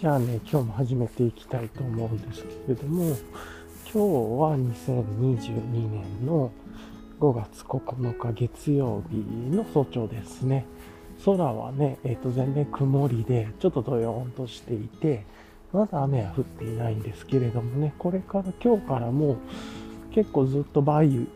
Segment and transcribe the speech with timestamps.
[0.00, 6.50] じゃあね、今日も始めていきたいと思うんですけれども、今日は2022年の
[7.20, 9.16] 5月9日月曜日
[9.54, 10.64] の早朝ですね。
[11.22, 15.26] 空はね、えっ、ー、と、全面曇りで、ちょっとどよーんとしていて、
[15.70, 19.36] まだ雨は降っていないんですけれどもね、これから今日からもう
[20.14, 21.26] 結構ずっと梅雨、梅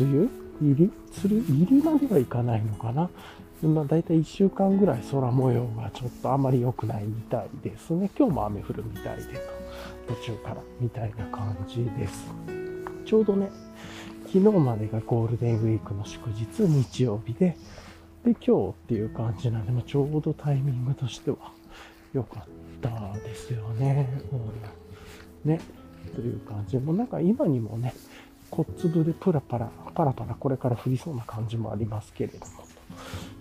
[0.00, 0.28] 雨
[0.62, 3.10] 入りする入りまではいかないのかな。
[3.66, 8.08] まあ、大体1週間ぐらい空模様がちょっとあまり良くないみたいですね。
[8.16, 9.22] 今日も雨降るみたいで
[10.06, 12.28] と、途中からみたいな感じです。
[13.04, 13.50] ちょうどね、
[14.26, 17.56] 昨日までがゴールデンウィークの祝日、日曜日で、
[18.24, 21.36] で、今日っていう感じなんで、まあ、ちょうどタイミングとしては
[22.12, 22.44] 良かっ
[22.80, 24.08] たですよね。
[25.44, 25.60] うん、ね。
[26.14, 26.78] という感じで。
[26.78, 27.92] もうなんか今にもね、
[28.50, 32.67] 小粒でプラパラ、パラパラこれから降りそうな感じもありますけれども。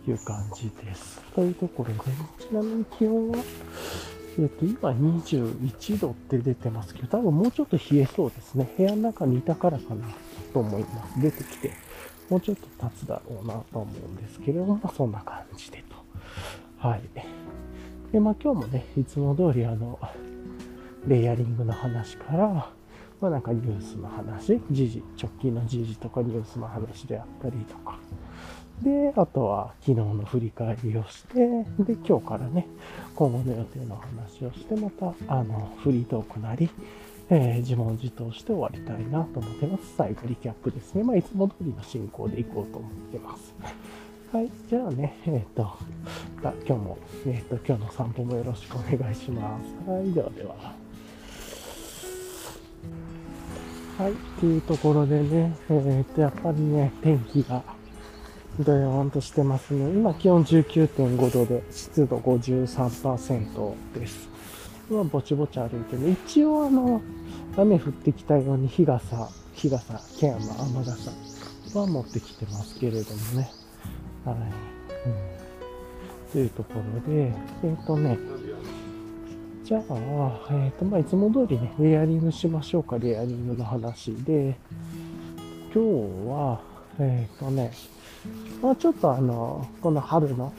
[0.07, 1.21] いう感じです。
[1.35, 1.99] というところで、
[2.39, 3.37] ちなみに気温は、
[4.39, 8.71] えっ、と、今21度って出てますけど、多分もうちょっと冷えそうですね。
[8.77, 10.07] 部屋の中にいたからかな
[10.53, 11.21] と思います。
[11.21, 11.71] 出てきて、
[12.29, 15.95] もうちょっと経つだろうなと思うんですけれども、まあ、そんな感じでと。
[16.87, 17.01] はい。
[18.11, 19.99] で、まあ今日もね、いつも通りあの、
[21.07, 22.71] レイヤリングの話から、
[23.19, 27.97] まあなんかニュースの話、時事、直近の時事とかニュースの話であったりとか、
[28.81, 31.47] で、あとは昨日の振り返りをして、
[31.79, 32.67] で、今日からね、
[33.15, 36.69] 今後の予定の話をして、また、あの、フリートークなり、
[37.29, 39.95] えー、自問自答して終わりたいなと思ってます。
[39.97, 41.03] 最後、リキャップですね。
[41.03, 43.53] まあ、いつも通りの進行でいこうと思ってます。
[44.31, 44.49] はい。
[44.69, 45.77] じゃあね、えっ、ー、と、
[46.41, 49.89] 今日も、えっ、ー、と、今日の散歩もよろしくお願いします。
[49.89, 50.13] はい。
[50.13, 50.55] ではでは。
[53.97, 54.13] はい。
[54.39, 57.63] というところでね、えっ、と、やっぱりね、天気が、
[58.63, 59.89] どよーんとしてますね。
[59.91, 64.29] 今気温19.5度で湿度53%です。
[64.89, 66.17] 今ぼちぼち歩いてね。
[66.25, 67.01] 一応あの、
[67.55, 70.39] 雨降ってきたように日傘、日傘、ケアの
[70.75, 71.11] 雨傘
[71.79, 73.51] は持ってきてますけれどもね。
[74.25, 74.35] はい。
[74.35, 76.31] うん。
[76.31, 76.73] というとこ
[77.05, 77.31] ろで、
[77.63, 78.17] えっ、ー、とね、
[79.63, 84.57] じゃあ、えっ、ー、と、まあ、いつも通りね、レイヤリングしましょうか、レイヤリングの話で、
[85.73, 86.61] 今日は、
[86.99, 87.71] えっ、ー、とね、
[88.61, 90.53] まあ、ちょっとあの、この春の、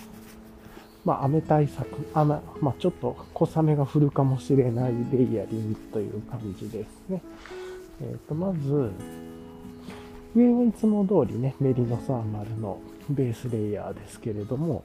[1.04, 7.22] まあ、雨対策、雨、まあ、ちょっと小雨が降るかもしれないレイヤリングという感じですね。
[8.00, 8.90] えっ、ー、と、まず、
[10.34, 12.78] 上はいつも通りね、メリノサーマルの
[13.08, 14.84] ベースレイヤーですけれども、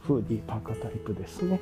[0.00, 1.60] フーディーパーカータイプですね。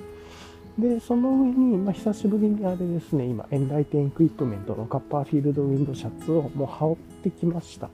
[0.78, 7.88] で、その上に、まあ、久しぶりにあれですね、今、エンライテンエクイプメントのカッパーフィールドウィンドシャツをもう羽織ってきました。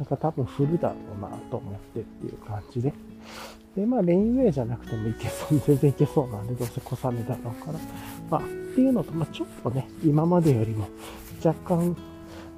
[0.00, 2.94] なんか多分降るだろうなと思ってっていう感じで。
[3.76, 7.78] で、まあ、レインウェイじゃなくてもいけそう、全然いけそうなんで、どうせ小雨だろうから。
[8.30, 8.44] まあ、っ
[8.74, 10.88] ていうのと、まあ、ちょっとね、今までよりも
[11.44, 11.94] 若干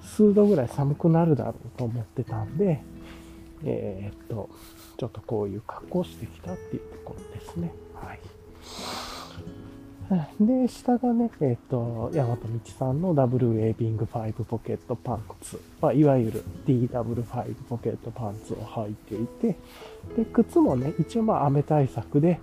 [0.01, 2.81] 数度ぐらい寒くなるだろうと思ってたんで、
[3.65, 4.49] えー、っと、
[4.97, 7.73] ちょっとこういう格好してきたっていうところですね。
[7.95, 8.21] はい。
[10.41, 19.57] で、下がね、えっ、ー、と、ヤマトミチさんのダブルウェービング5ポケットパンツ、まあ、いわゆる DW5 ポケットパンツを履いていて、
[20.17, 22.41] で、靴もね、一応まあ雨対策で、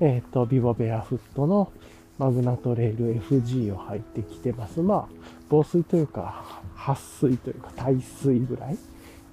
[0.00, 1.70] えっ、ー、と、ビボベアフットの
[2.18, 4.80] マグナトレイル FG を履いてきてます。
[4.80, 5.08] まあ、
[5.48, 8.78] 防水というか、撥水というか、耐水ぐらい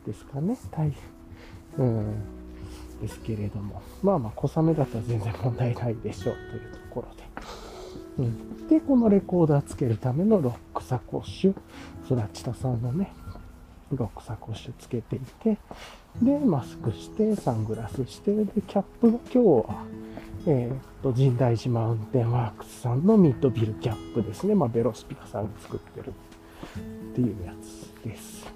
[0.05, 0.57] ですかね。
[0.71, 0.91] 耐、
[1.77, 2.15] うん、
[3.01, 3.81] ですけれども。
[4.01, 7.26] まあまあ、小雨だったら全然問題ないでしょうというところで。
[8.69, 11.55] で、このレコーダーつけるためのロックサコッシュ、
[12.07, 13.13] スラチタさんのね、
[13.91, 15.57] ロックサコッシュつけていて、
[16.22, 19.83] で、マスクして、サングラスして、で、キャップが今日は、
[20.47, 24.56] えっ、と、神代寺マウンテンワークスさんのミッドビルキャップですね。
[24.56, 26.13] まあ、ベロスピカさんが作ってる
[27.11, 28.47] っていうやつです。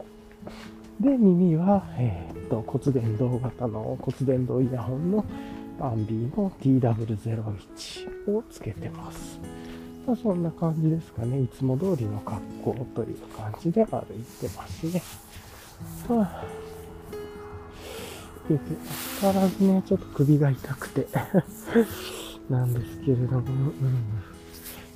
[1.00, 5.26] で、耳は、えっ、と、骨伝導型の骨伝導イヤホンの
[5.80, 9.40] アンビーの TW01 をつけてます。
[10.06, 11.42] まあ、そんな感じですかね。
[11.42, 15.02] いつも通りの格好という感じで歩いてますね。
[16.08, 16.46] はあ、
[18.50, 18.60] で、
[19.20, 21.08] 相変わらずね、ちょっと首が痛くて
[22.50, 23.94] なんですけれども、うん。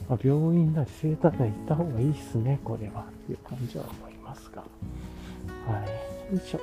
[0.08, 3.06] まあ、病院なり生体内行った方がいいっすね、これは。
[3.26, 4.62] という感じは思いますが。
[4.62, 4.68] は
[6.32, 6.36] い。
[6.36, 6.60] よいしょ。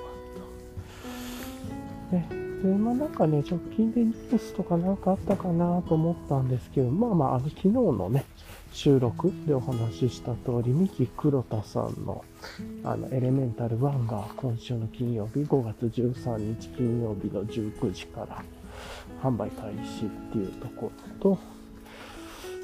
[2.12, 2.51] ね。
[2.62, 8.24] で、まあなんかね、直近でニュースとかなんかあったかなと思ったんですけど、まあまあ、あの、昨日のね、
[8.72, 12.24] 収録でお話しした通り、三木黒田さんの、
[12.84, 18.42] あの、エレメンタル1が今週の金曜日、5月13日金曜日の19時から
[19.22, 21.38] 販売開始っていうところと、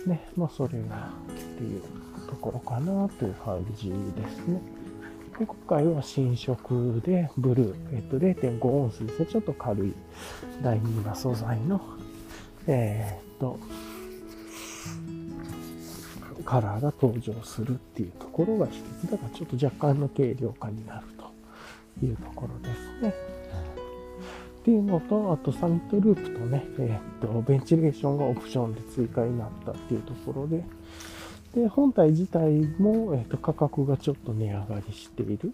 [0.06, 0.28] ね。
[0.36, 1.82] まあ、それがっていう
[2.28, 4.77] ところかなという感じですね。
[5.46, 9.26] 今回は新色でブルー、えっと、0.5オンスですね。
[9.26, 9.94] ちょっと軽い
[10.62, 11.80] 第2な素材の、
[12.66, 13.56] えー、っと、
[16.44, 19.08] カラーが登場するっていうところが一つ。
[19.08, 23.14] だからちょっと若干の軽量化になるというところですね。
[24.60, 30.64] っていうのと、あとサミットループとね、えー、っと、ベンチレーションがオプションで追加になったっていうところで、
[31.54, 35.52] で、本体自体も、えー、っと、価格がちょっと値上がりしている。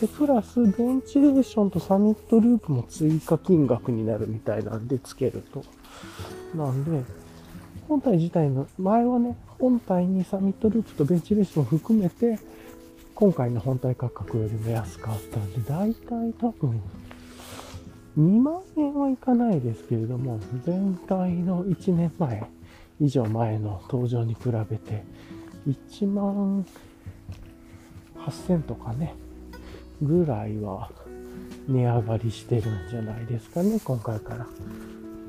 [0.00, 5.62] で、プラス、ベンチレーションとサミットループも追加金額になるみたいなんで、つけると。
[6.54, 7.04] なんで、
[7.88, 12.38] 本体自体の、前はね、本体にサミットループとベンチレーションを含めて、
[13.14, 16.80] 今回の本体価格よりも安かったんで、だいたい多分、
[18.18, 22.42] 2万円はいかないですけれども、全体の1年前
[23.00, 25.02] 以上前の登場に比べて、
[25.66, 26.64] 1万
[28.16, 29.14] 8000とかね、
[30.02, 30.90] ぐらいは
[31.68, 34.46] 値上がりしてるんじゃないですかね、今回から。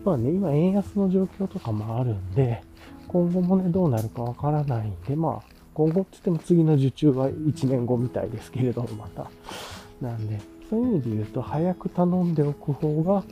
[0.04, 2.64] まあね、今円安の状況とかもあるんで、
[3.08, 9.30] 今後もね、どうなるかわからないんで、まあ、今後って言っても次の受注は1年後みたいですけれども、また。
[10.02, 10.40] なんで、
[10.70, 13.24] そういう意味で言うと、早く頼んでおく方が、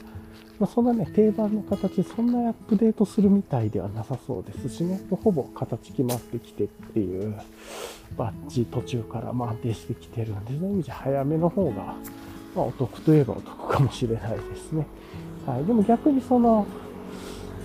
[0.59, 7.33] まあ、そんなね、定番の形、そんなアップデートするみたいではなさそうですしね、ほぼ形決まってきてっていう
[8.17, 11.95] バッジ途中からま安定してきてるんで、そういう意味じゃ早めの方が、
[12.55, 14.85] まあ、お得といえばお得かもしれないですね。
[15.45, 15.65] はい。
[15.65, 16.65] でも逆にその、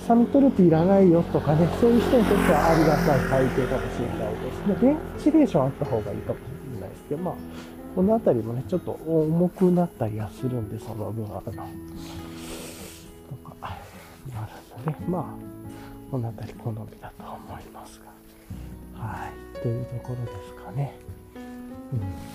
[0.06, 4.76] サミットループいらないよとかね、そういう人にとってはありがたい体系かもしれないですね。
[4.80, 6.42] ベンチレーションあった方がいいかもし
[6.74, 7.34] れないですけど、まあ、
[7.94, 11.66] この辺りもね、ちょっと重くなったりはするんで、その分、あの、
[14.26, 14.52] とか、なる
[14.92, 15.24] ので、まあ、
[16.10, 19.00] この辺り好みだと思いますが。
[19.00, 19.58] はい。
[19.60, 20.94] というところですかね。
[21.34, 22.34] うん。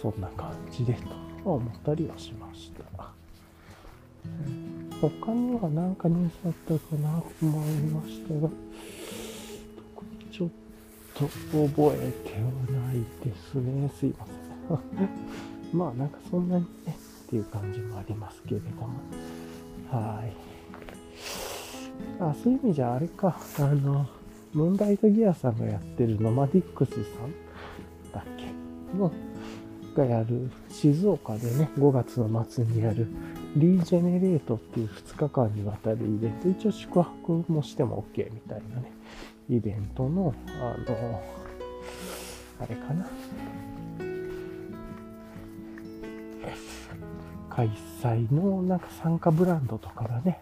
[0.00, 1.00] そんな感じでと
[1.44, 2.82] 思ったりはしました。
[5.00, 8.48] 他には何かニュースあったかなと思いましたが、
[10.32, 10.48] ちょっ
[11.14, 13.90] と覚えてはないですね。
[13.98, 15.08] すいません。
[15.78, 16.96] まあなんかそんなにね、
[17.32, 18.90] っていう感じもありますけれども。
[19.90, 20.32] はい。
[22.20, 24.06] あ、そういう意味じゃあれか、あの、
[24.52, 27.02] ムーンライトギアさんがやってるノマディックスさん
[28.12, 28.98] だっけ？
[28.98, 29.10] の、
[29.96, 33.06] がやる静岡でね、5月の末にやる
[33.56, 38.92] リージェネレートっていう2日間にわたるイベント、一応宿泊もしても OK みたいなね、
[39.48, 41.22] イベントの、あの、
[42.60, 43.06] あれかな。
[47.54, 47.70] 開
[48.02, 50.40] 催のなんか参加ブランドとかがね、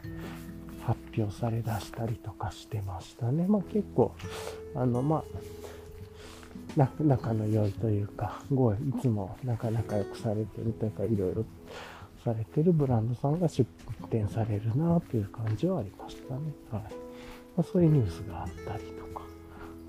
[0.85, 3.47] 発表されだしたりとかしてましたね。
[3.49, 4.15] まあ結構、
[4.77, 5.25] あの、ま
[6.79, 11.45] あ、仲の良いというか、ごいいつもなかなかよくされてるというか、いろいろ
[12.25, 13.69] されてるブランドさんが出
[14.09, 16.41] 店されるなという感じはありましたね。
[16.71, 16.83] はい。
[16.83, 16.89] ま
[17.59, 19.25] あ、そういうニュースがあったりとか、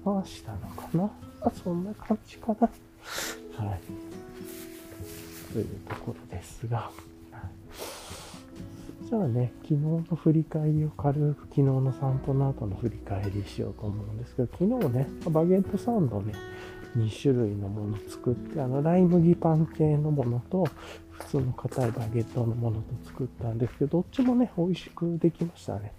[0.04, 1.04] まあしたのかな。
[1.04, 2.68] まあ、そんな感じかな。
[3.64, 3.82] はい。
[5.54, 6.90] というところですが。
[9.12, 16.34] じゃあね、昨日の振り返りを軽く昨日の散歩の後の振り返りしようと思うんですけど、昨日ね、バゲットサンドね、
[16.96, 20.66] 2種類のもの作って、あの、ライ麦パン系のものと、
[21.10, 25.92] 普通の硬いバゲットのものと作ったんですけど、どっちもね、美味しくできましたね。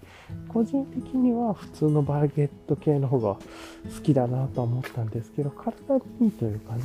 [0.47, 3.39] 個人的には普通のバゲット系の方が好
[4.01, 6.81] きだなと思ったんですけど、体にいいというかね、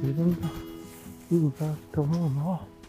[0.00, 0.48] 自分が
[1.32, 2.79] いいなと思うのは、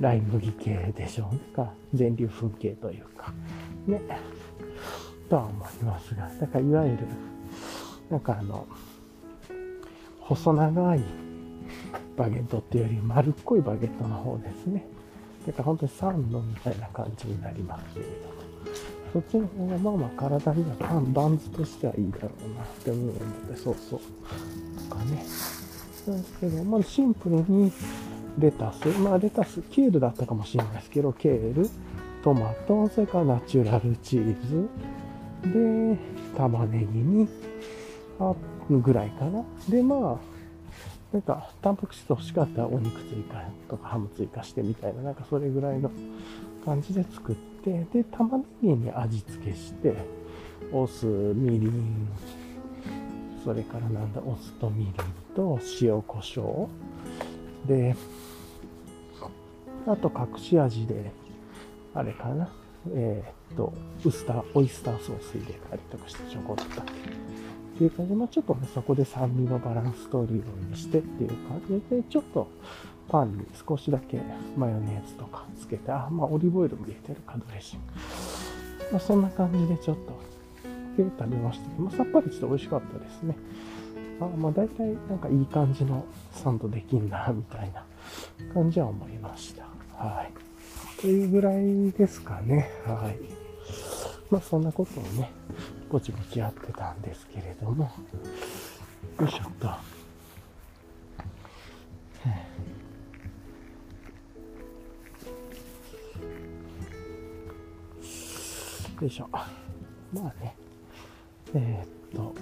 [0.00, 1.56] ライ麦系でしょう。
[1.56, 3.32] か、全粒粉系というか、
[3.86, 4.00] ね、
[5.28, 6.98] とは思いますが、だからいわゆる、
[8.10, 8.66] なんかあの、
[10.20, 11.00] 細長い
[12.16, 14.86] バゲットっていうより丸っこいバゲットの方ですね。
[15.46, 18.36] だから本当にサンドみたいな感じになりますけれども。
[19.12, 23.12] そっちの方がまあまあ体にはパン、バンズとしてはいいだろうなって思うの
[23.48, 24.00] で、そうそう。
[24.88, 25.24] とかね。
[26.06, 27.72] なんですけど、まあシンプルに
[28.38, 31.68] レタス、まあレタス、ケールだったかもしれないですけど、ケール、
[32.22, 34.68] トマト、それからナチュラルチーズ、
[35.42, 35.96] で、
[36.36, 37.28] 玉ねぎに、
[38.18, 38.34] あ
[38.70, 39.44] ぐらいかな。
[39.68, 40.36] で、まあ、
[41.12, 45.90] なんか、タンパク質欲しかったらお肉追加とかハム追加してみたいな、なんかそれぐらいの
[46.64, 49.94] 感じで作って、で、玉ねぎに味付けして、
[50.72, 52.08] お酢、みりん、
[53.44, 54.94] それからなんだ、お酢とみりん
[55.34, 56.68] と塩、胡椒。
[57.66, 57.94] で、
[59.86, 61.12] あと隠し味で、
[61.94, 62.48] あれかな、
[62.92, 63.72] えー、っと、
[64.04, 66.84] ウスター、オイスターソース入れたりとかしてちょこっとっ
[67.78, 72.48] ていう感じで、まあちょっとね、そこで酸味のバランス取るようにしてっていう感じで、ちょっと
[73.08, 74.20] パンに少しだけ
[74.56, 77.86] マヨネーズとかつけて、あ、まあオリーブオイルも入れてるかドレッシング。
[78.92, 80.16] まあそんな感じでちょっと、
[81.02, 83.36] で食べましたけど、まあさっぱりして美味しかったですね。
[84.20, 87.84] あまあ大体なんかいい感じのサンドできんな、みたいな
[88.54, 89.75] 感じは思いました。
[89.96, 91.00] はい。
[91.00, 92.70] というぐらいですかね。
[92.84, 93.18] はい。
[94.30, 95.30] まあそんなことをね、
[95.90, 97.90] ぼちぼちやってたんですけれども、
[99.20, 99.66] よいしょっと。
[109.00, 109.28] よいしょ。
[109.30, 109.40] ま
[110.14, 110.56] あね。
[111.54, 112.34] えー、っと、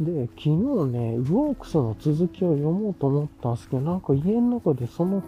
[0.00, 5.22] で、昨日ね、ウォークスの続きを読もうと思ったんですけど、なんか家の中でその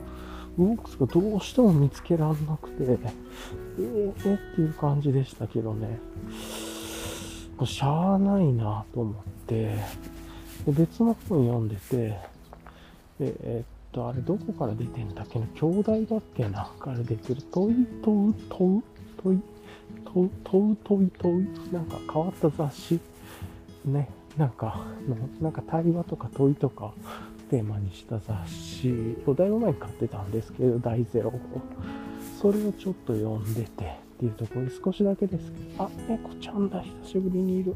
[0.59, 2.99] ウォークスがどうしても見つけらんなくて、えー、
[3.79, 5.99] えー、っていう感じでしたけどね。
[7.57, 9.15] もうしゃあないなと思っ
[9.47, 9.75] て、
[10.67, 12.19] で別の本読んでて、
[13.21, 15.47] えー、っと、あれどこから出てんだっけな？
[15.55, 18.83] 兄弟だっけなから出てる、問い問う問う
[19.23, 19.41] 問い
[20.05, 23.01] 問う問う問い問いなんか変わった雑誌
[23.85, 24.09] ね。
[24.39, 24.87] なんか、
[25.41, 26.95] なんか対話とか問いとか
[27.51, 31.33] テーマにした雑誌をだいぶ前に買ってたんですけど、大ゼロ。
[32.41, 33.71] それをちょっと読んでてっ
[34.21, 37.75] ていうところで少しだけですけど、あ、猫ちゃんだ、久しぶりにいる。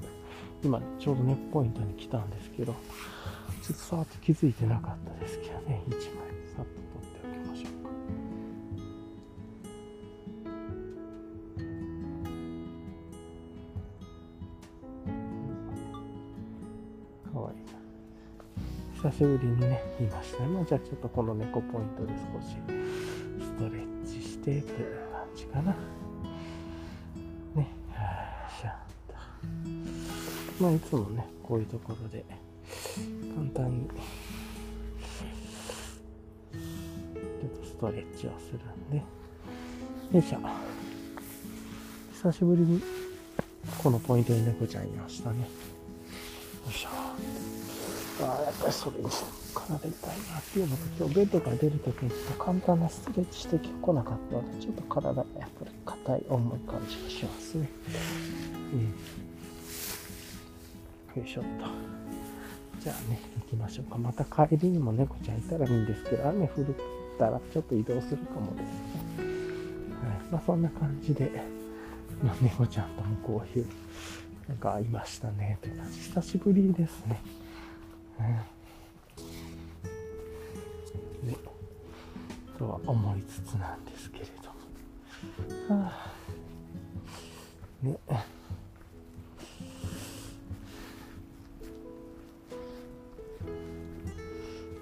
[0.62, 6.31] 今、ちょうどネックポイントに来たんですけど、ちょっとさーっと気づいてなかったですけどね、1枚
[19.02, 20.48] 久しぶりにね、いましたね。
[20.48, 22.54] まあ、じゃあちょっとこの猫ポイントで少し
[23.44, 24.62] ストレッチしてという
[25.10, 25.74] 感じかな。
[27.56, 28.76] ね、はしゃ
[30.60, 32.24] まあ、いつもね、こういうところで
[33.34, 39.04] 簡単にちょっとストレッチをするんで、よ
[40.20, 40.38] いしょ。
[42.12, 42.80] 久しぶりに
[43.82, 45.40] このポイントに猫ちゃんいましたね。
[45.40, 45.46] よ
[46.68, 47.01] いしょ。
[48.20, 49.04] あやっぱりそれに
[49.54, 57.68] 体痛いなっていうのと、今日ベッドから出るときにちょっと簡単なストレッチしてこなかったので、ちょっと体がやっぱり硬い重い感じがしますね。
[58.72, 58.76] う
[61.16, 61.20] ん。
[61.22, 61.50] よいしょっと。
[62.80, 63.98] じゃあね、行きましょうか。
[63.98, 66.64] また帰りにも猫ちゃんいたらいいんですけど、雨降っ
[67.18, 68.66] たらちょっと移動するかもですね。
[70.02, 70.18] はい。
[70.32, 71.30] まあそんな感じで、
[72.24, 73.66] ま、猫ちゃんともこういう、
[74.48, 75.58] なんかいましたね。
[75.62, 75.98] という感じ。
[76.00, 77.20] 久しぶりですね。
[78.18, 78.46] ね。
[82.58, 85.74] とは思いつつなんですけれど。
[85.74, 86.12] はあ、
[87.82, 87.98] ね。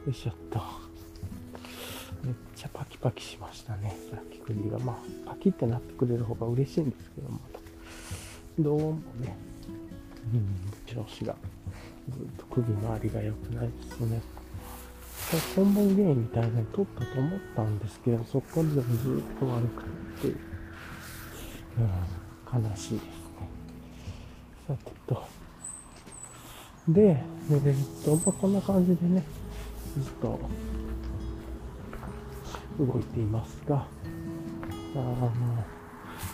[0.06, 0.60] よいしょっと。
[2.22, 3.96] めっちゃパキパキしましたね。
[4.10, 4.78] さっき首が。
[4.80, 7.40] まあ、パキってなってくれる方が嬉しいんですけども。
[8.62, 8.90] どうも
[9.20, 9.34] ね、
[10.34, 11.34] うん、調子が
[12.10, 14.20] ずっと首周りが良くないですね。
[15.56, 19.84] 根本原因みたいなの取ったと思ったんですけど、そこからでもずっと悪く
[20.20, 20.28] て、
[21.78, 21.80] う
[22.58, 23.04] ん、悲しいですね。
[24.68, 25.24] さてと。
[26.88, 29.24] で、えっと、まあ、こんな感じでね、
[29.98, 30.38] ずっと
[32.78, 33.86] 動いていますが、
[34.96, 35.30] あの、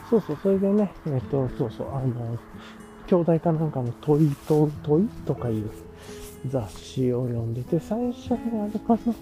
[0.09, 2.39] そうそう、それでね、えっと、そうそう、あの、
[3.07, 5.71] 兄弟かなんかの問いと問いとかいう
[6.47, 9.15] 雑誌を読んでて、最初にあれかな、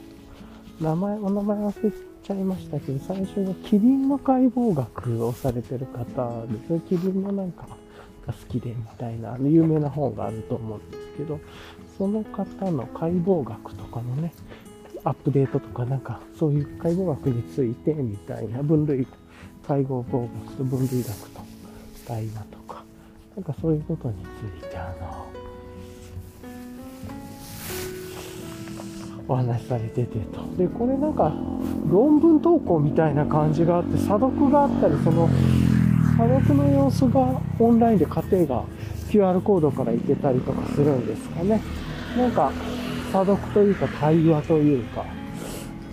[0.80, 6.80] 名前、お名前忘れちゃいましたけど、最初がキリンの解剖学をされてる方ですね。
[6.88, 7.66] キリンのなんか
[8.26, 11.40] が好きでみたいな、有名な本があると思うんですけど、
[11.96, 14.32] その方の解剖学とかのね、
[15.04, 19.06] アップデートとかなんか、そういう解剖学についてみたいな分類、
[19.66, 21.40] 解剖学と分類学と
[22.06, 22.84] 対話とか、
[23.36, 25.26] なんかそういうことについてあの
[29.26, 30.42] お話しされててと。
[30.58, 31.32] で、これなんか
[31.90, 35.28] 論文投稿みたいな感じがあって、査読があったり、その
[36.18, 38.64] 査読の様子がオンラインで家庭が
[39.10, 41.60] QR コードからいけたりとかするんですかね。
[42.18, 42.52] なんか
[43.12, 45.06] 査読というか対話というか、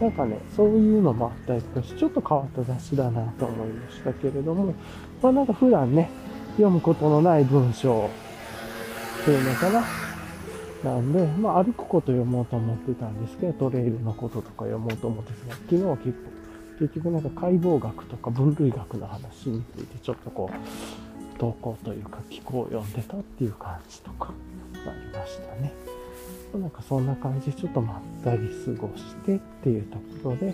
[0.01, 4.73] なんかね、そういうのもあったりとかして、ちょっと変わった雑誌だなと思いましたけれども、
[5.21, 6.09] まあなんか普段ね、
[6.53, 8.09] 読むことのない文章
[9.21, 9.83] っていうのかな。
[10.83, 16.31] なんで、まあ、歩くこと読もうと思ってたんですけど、トレイルのこととか読もうと思ってた昨日は結構
[16.79, 24.33] 結局なんか解剖学とか分類学の話についてちょっとこう、投稿というか気候を読んでたっていう感じとか
[24.73, 26.00] ありましたね。
[26.57, 30.53] なんかそんな感じでちょっとまったり過ごしてっていうところで、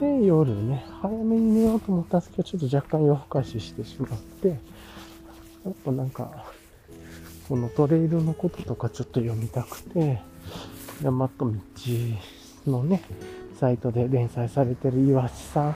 [0.00, 4.54] で、夜ね、早めに寝ようと思ったんですけど、ちょっと若干夜更かししてしまって、や
[5.70, 6.46] っぱなんか、
[7.48, 10.20] このトレイルのこととかちょっと読みたくて、
[11.02, 11.52] 山と道
[12.66, 13.02] のね、
[13.58, 15.74] サイトで連載されてる岩地さ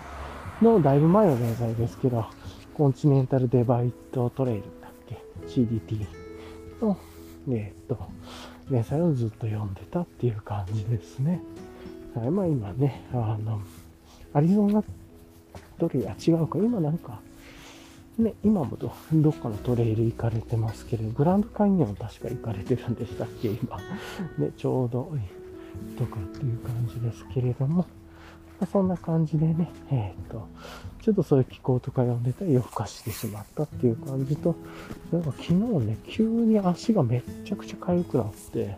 [0.60, 2.26] んのだいぶ前の連載ですけど、
[2.74, 6.06] コンチネンタルデバイトトレイルだっけ ?CDT
[6.80, 6.96] の、
[7.50, 7.98] えっと、
[8.70, 11.40] 連載をずっと読んでたっていう感じですね。
[12.14, 13.60] はい、まあ今ね、あの、
[14.32, 14.82] アリゾナ
[15.78, 17.20] トレイル、違うか、今なんか、
[18.18, 23.78] ね、今もどどっかのトレイル行かれてますけれど、グランドカニオン確か行かれてるんでしたっけ、今。
[24.38, 25.12] ね、ちょうど、
[25.96, 27.86] とかっていう感じですけれども、
[28.60, 30.46] まあ、そんな感じでね、えっ、と、
[31.02, 34.56] ちょっとそういう気候とか読んでたら夜更かしてしまったっていう感じと、
[35.12, 38.76] なんか昨日ね、急に足がめっちゃくちゃ痒くなって、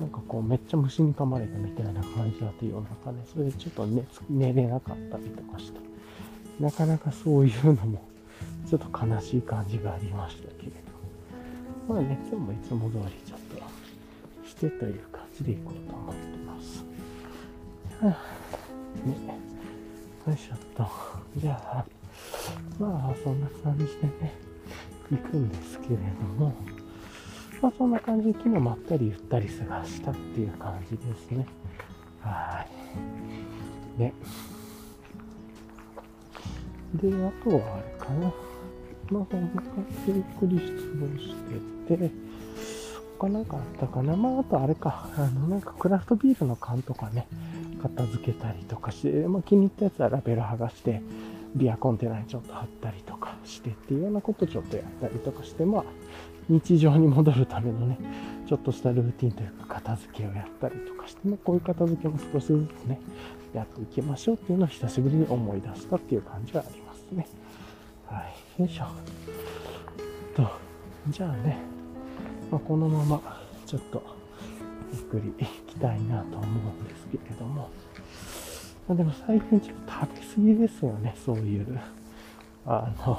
[0.00, 5.78] なんかこうめっちゃ虫に噛まれたみたいな感じだって夜中ね、それでちょっと寝寝れなかったりとかして、
[6.58, 8.02] なかなかそういうのも
[8.68, 10.92] ちょっと悲しい感じがありましたけれど。
[11.88, 13.40] まあね、今日もいつも通りちょっ
[14.42, 16.84] としてという感じでいこうと思ってます。
[18.00, 18.61] はあ、
[19.04, 19.38] ね、
[20.26, 20.86] よいしょっと。
[21.36, 21.84] じゃあ、
[22.78, 24.34] まあそんな感じでね、
[25.10, 26.02] 行くんですけれど
[26.38, 26.54] も、
[27.60, 31.46] まあそんな感じで昨日まったりゆったり過ごしたっていう感じですね。
[32.20, 32.66] は
[33.98, 34.00] い。
[34.00, 34.12] ね。
[36.94, 38.32] で、あとはあれかな。
[39.10, 41.34] まあ、そんな感じでゆっくり質問し
[41.88, 42.10] てて、
[43.18, 44.16] 他なんかあったかな。
[44.16, 45.08] まあ、あとあれか。
[45.16, 47.26] あの、なんかクラフトビールの缶とかね、
[47.82, 51.02] 片付けたりとかして、まあ、気に入ったやつはラベル剥がして、
[51.54, 55.84] ビアコンテナにちょっと貼ったりとかしてっていうようなことちょっとやったりとかして、まあ、
[56.48, 57.98] 日常に戻るためのね、
[58.48, 63.00] ちょっとしたルーティンというか片付けをやったりとかして、まあ、こういう片付けも少しずつね、
[63.54, 67.26] やっていきましょうっていうのを久しぶりに思い出したっていう感じはありますね。
[68.06, 68.24] は
[68.58, 68.62] い。
[68.62, 68.84] よいしょ。
[70.34, 70.50] と、
[71.08, 71.58] じゃあね、
[72.50, 74.21] まあ、このままちょっと
[74.92, 76.48] ゆっくり行きたいなと思う
[76.82, 77.70] んですけれども、
[78.88, 81.80] まあ、でも最近ちょっと食べ過ぎですよね、そういう、
[82.66, 83.18] あの、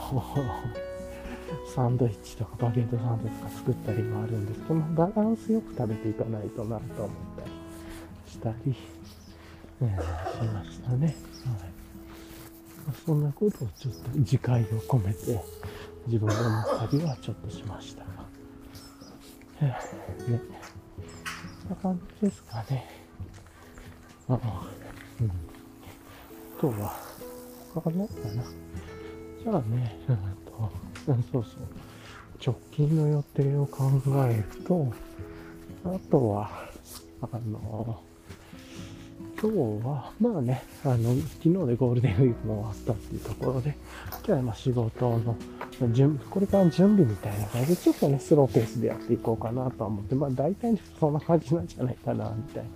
[1.75, 7.51] サンドイッチとかバゲットサンドとか作ったりもあるんですけど、バランスよく食べていかないとなと思ったり
[8.27, 8.75] したり、
[9.81, 9.97] え
[10.39, 11.15] しましたね。
[11.45, 11.83] はい
[12.87, 15.41] まそんなことをちょっと自戒を込めて
[16.07, 18.09] 自分で思ったりはちょっとしましたが。
[19.61, 20.41] ね。
[21.67, 22.63] こんな感じですか？
[22.69, 22.85] ね。
[24.29, 24.33] あ
[25.21, 25.27] うん。
[25.27, 25.31] あ
[26.59, 26.93] とは、
[27.73, 28.43] 他はないかな？
[29.43, 30.71] じゃあね、うんと、
[31.31, 31.63] そうそう。
[32.45, 33.89] 直近の予定を考
[34.29, 34.93] えると、
[35.85, 36.49] あとは、
[37.21, 38.01] あの、
[39.41, 43.77] 今日は、まあね、あの、昨日でゴールデンウィークも終わったっていうところで、
[44.09, 45.35] 今日はまあ仕事の
[45.89, 52.69] 準これから準備みたいな感じで、ちょっとね、スローペースでやっていこうかなとは思って、まあ大体そんな感じなんじゃないかな、みたいな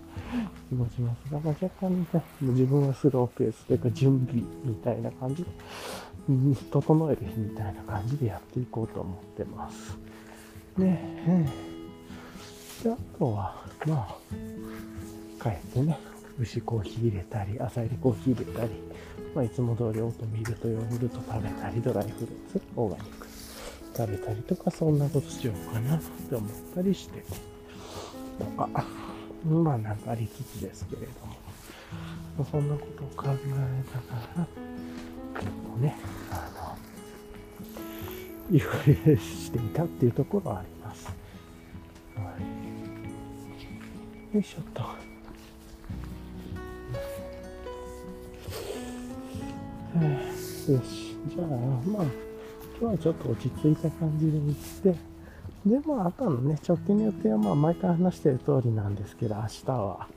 [0.70, 5.50] 気もしますが、まあ若干ね、自分はスローペースというか準備みたいな感じで、
[6.72, 9.98] 整える日みたいな感じでやっていこうと思ってます。
[10.78, 11.50] ね
[12.84, 14.16] で、あとは、まあ、
[15.42, 15.98] 帰ってね、
[16.40, 18.70] 牛コーヒー入れたり、朝入りコーヒー入れたり、
[19.34, 23.28] まあ、いつも通りオートミールとヨーグルト食べたり、ドライフルーツ、オーガニック
[23.96, 27.24] 食べたりとか、そんなことしようかなって思ったりして、
[28.40, 28.70] とか、
[29.46, 31.36] まあなんかありつつですけれども、
[32.38, 33.66] ま、そんなことを考えなが
[34.36, 34.48] ら、
[35.34, 35.96] 結構ね、
[36.32, 36.78] あの、
[38.52, 41.08] ゆっくりしていたっていうところはあります。
[42.16, 42.24] は
[44.34, 44.36] い。
[44.36, 45.17] よいしょっと。
[50.06, 51.16] よし。
[51.28, 52.04] じゃあ、まあ、
[52.80, 54.54] 今日はちょっと落ち着いた感じで行っ
[54.94, 55.18] て、
[55.66, 60.08] で、まあ、あとのね、直近の予定は、まあ、毎回話してる通りなんですけど、明日は、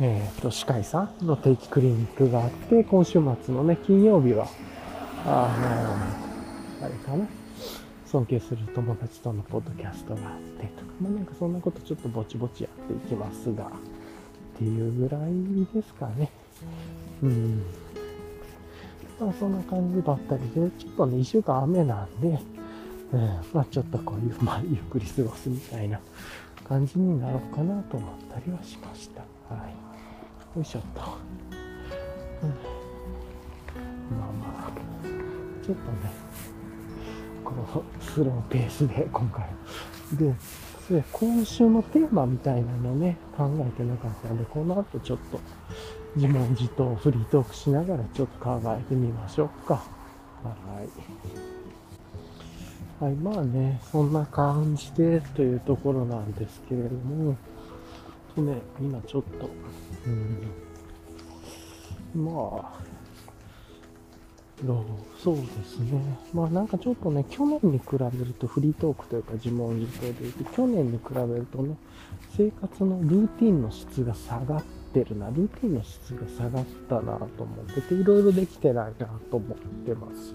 [0.00, 4.46] えっ、ー、と、歯科医さんの定期クリニックがあって、今週末のね、金曜日は、
[5.24, 5.56] あ
[6.80, 7.26] の、あれかな、
[8.06, 13.68] 尊敬する友達とのポッドキャストがあってとか、まあ、なんかそんなことちょっとぼちぼちやっていきますが、っ
[14.58, 16.30] ていうぐらいですかね。
[17.22, 17.62] うん。
[19.20, 22.40] まあそんな感じばったりで、ちょっとね、一週間雨なんで、
[23.12, 26.00] うん、まあちょっとこういう、まあゆっくり過ごすみたいな
[26.66, 29.20] 感じになろうかなと思ったりはしました。
[29.54, 30.56] はい。
[30.56, 31.02] よいしょっと。
[32.42, 32.48] うん
[34.18, 34.72] まあまあ、
[35.64, 36.10] ちょっとね、
[37.44, 39.46] このスローペースで今回。
[40.16, 40.34] で、
[40.86, 45.38] それ今週のテーマみたいなのね、考えてなかったので、この後ちょっと
[46.16, 49.74] 自問自答、フリートークしながらちょっと考えてみましょうか。
[49.74, 49.82] は
[53.00, 53.04] い。
[53.04, 57.36] はい、まあね、そんな感じでというところなんですけれども、
[58.34, 59.50] とね、今ちょっと、
[62.14, 62.80] うん、まあ、
[65.22, 66.18] そうですね。
[66.34, 71.76] まあなんかちょっとね、去年に比べるとフリートークというか自問自答で言うと、去年に比べるとね、
[72.36, 80.34] 生活のルーティンの質が下がってるな、ルーティンの質が下がったなと思ってて、いろいろできてないなと思ってます。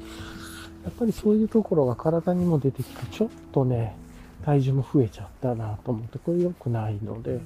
[0.86, 3.98] やっぱりそういうところが体にも出てきて、ちょっとね、
[4.46, 7.39] 体重も増えちゃったなと思って、これ良くないので、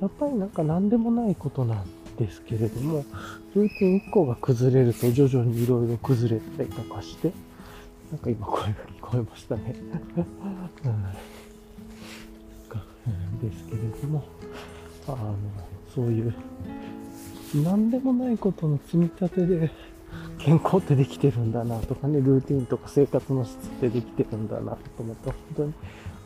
[0.00, 1.84] やっぱりなんか何でもないことなん
[2.16, 3.04] ですけれども、
[3.54, 7.32] ルーティン1個が崩れると徐々にいろいろ崩れたりとかして、
[8.10, 9.74] なんか今声が聞こえましたね。
[13.04, 14.24] うん、ですけれども、
[15.08, 15.34] あの、
[15.94, 16.34] そういう、
[17.54, 19.70] 何でもないことの積み立てで
[20.38, 25.74] 健康ってできてるんだなとかね、ルーティンとか生活の質ってできてるんだなと思って、本当に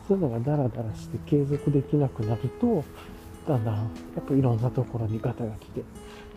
[0.09, 2.85] そういうのがダラダラして継続できなくなると、
[3.49, 3.83] だんだんや
[4.21, 5.83] っぱいろんなところにガタが来て、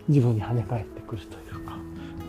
[0.08, 1.76] 自分に跳ね返ってくるというか、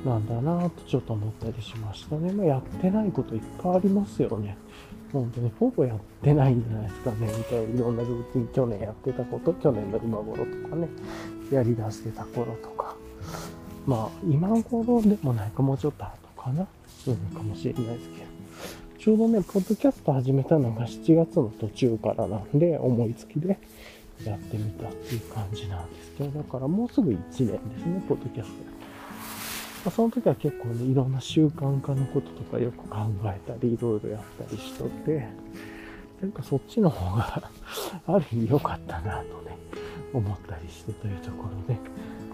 [0.06, 2.32] なんだなとちょっと思ったりしましたね。
[2.32, 4.58] まあ、やってないこといっぱいありますよね。
[5.12, 7.28] 本当にほぼやってないんじゃないですかね。
[7.38, 10.88] みたいないろんなルーティン、去年やってたこと、去年の今頃とかね、
[11.52, 12.95] やり出してた頃とか。
[13.86, 16.67] まあ、今頃でもないか、もうちょっと後かな。
[17.08, 18.32] うん、かもしれないですけど。
[19.00, 23.58] ちょうどね、ポッドキャスト始めたのが7月の途中からなんで、思いつきで、
[24.26, 28.81] やってみたっていう感じなんですけど、だからもうすぐ1年ですね、ポッドキャスト。
[29.86, 35.28] ま、その時は結構ね、いろんな習慣化のこととかよく考えたり、いろいろやったりしとって、
[36.22, 37.50] なんかそっちの方が
[38.06, 39.58] ある意味良かったなとね、
[40.13, 41.80] 思ったりしてというところで、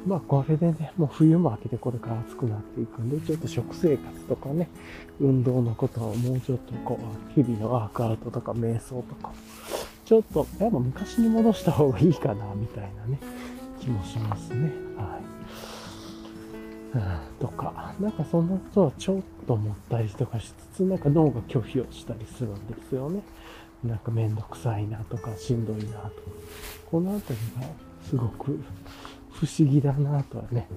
[0.06, 4.70] まあこれでね、もう冬も明けてこれから暑くなっていくんで、ちょっと食生活とかね、
[5.20, 9.32] 運動のことをもうちょっとこう、日々のワークアウトとか瞑想とか、
[10.06, 13.20] ちょっと、やっぱ昔に戻した方がいいかな、みたいなね、
[13.80, 14.72] 気もしますね。
[14.96, 15.27] はい。
[17.40, 23.22] とか、なんかそんなことはちょっと思ったりとかしつつ、なんか脳が拒否をしたりするんですよね。
[23.84, 26.12] なんかめんどくさいなとか、しんどいなとか。
[26.90, 27.68] このあたりが
[28.04, 28.60] すごく
[29.32, 30.68] 不思議だなとはね、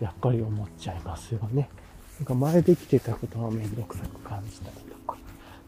[0.00, 1.68] やっぱり思っちゃいますよね。
[2.18, 5.18] なんか前できてたことはめんどくさく感じたりとか、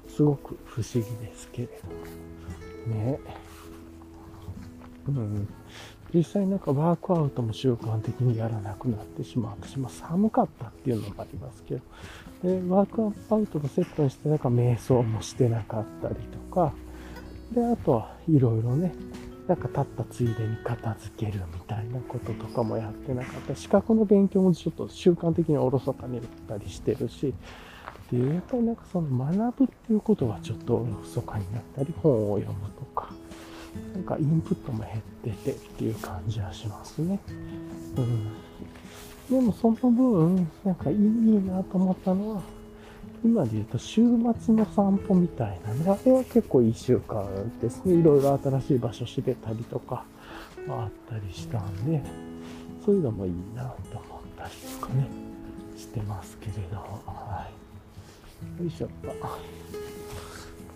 [0.09, 1.69] すごく不思議ですけれ
[2.87, 3.03] ども。
[3.03, 3.21] ね
[5.09, 5.49] うん。
[6.15, 9.57] 実際なんかワークアウトも習慣的にやらなくなってしまう。
[9.61, 11.81] 私も寒かったっていうのもありますけど。
[12.43, 16.73] で、ワークアウトのセットにしてなんか瞑想もしてなかったりとか。
[17.53, 18.95] で、あとはいろいろね、
[19.47, 23.55] なんか立ったついでに片付けるみたいなこととかもやってなかった。
[23.55, 27.35] 資格の勉強もちょっと習慣的におろそかになったりしてるし、
[28.07, 33.11] っていう、やっぱりなんかその学ぶっていうことがちょっとおろそかになったり、本を読むとか、
[33.95, 34.99] なんかインプットも減
[35.31, 37.19] っててっていう感じはしますね。
[37.97, 38.33] うん。
[39.31, 42.43] でもその分、なんかいいなと思ったのは、
[43.25, 44.03] 今で言うと週
[44.41, 47.27] 末の散歩みたいなね、あれは結構いい習慣
[47.61, 47.95] ですね。
[47.95, 50.05] いろいろ新しい場所知れたりとか、
[50.69, 52.03] あったりしたんで、
[52.85, 54.03] そういうのもいいなと思っ
[54.37, 54.51] たり
[54.81, 55.09] とかね、
[55.77, 57.49] してますけれど、は
[58.61, 58.63] い。
[58.63, 59.09] よいしょっと。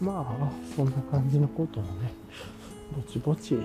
[0.01, 2.13] まあ、そんな感じのことをね、
[2.95, 3.57] ぼちぼち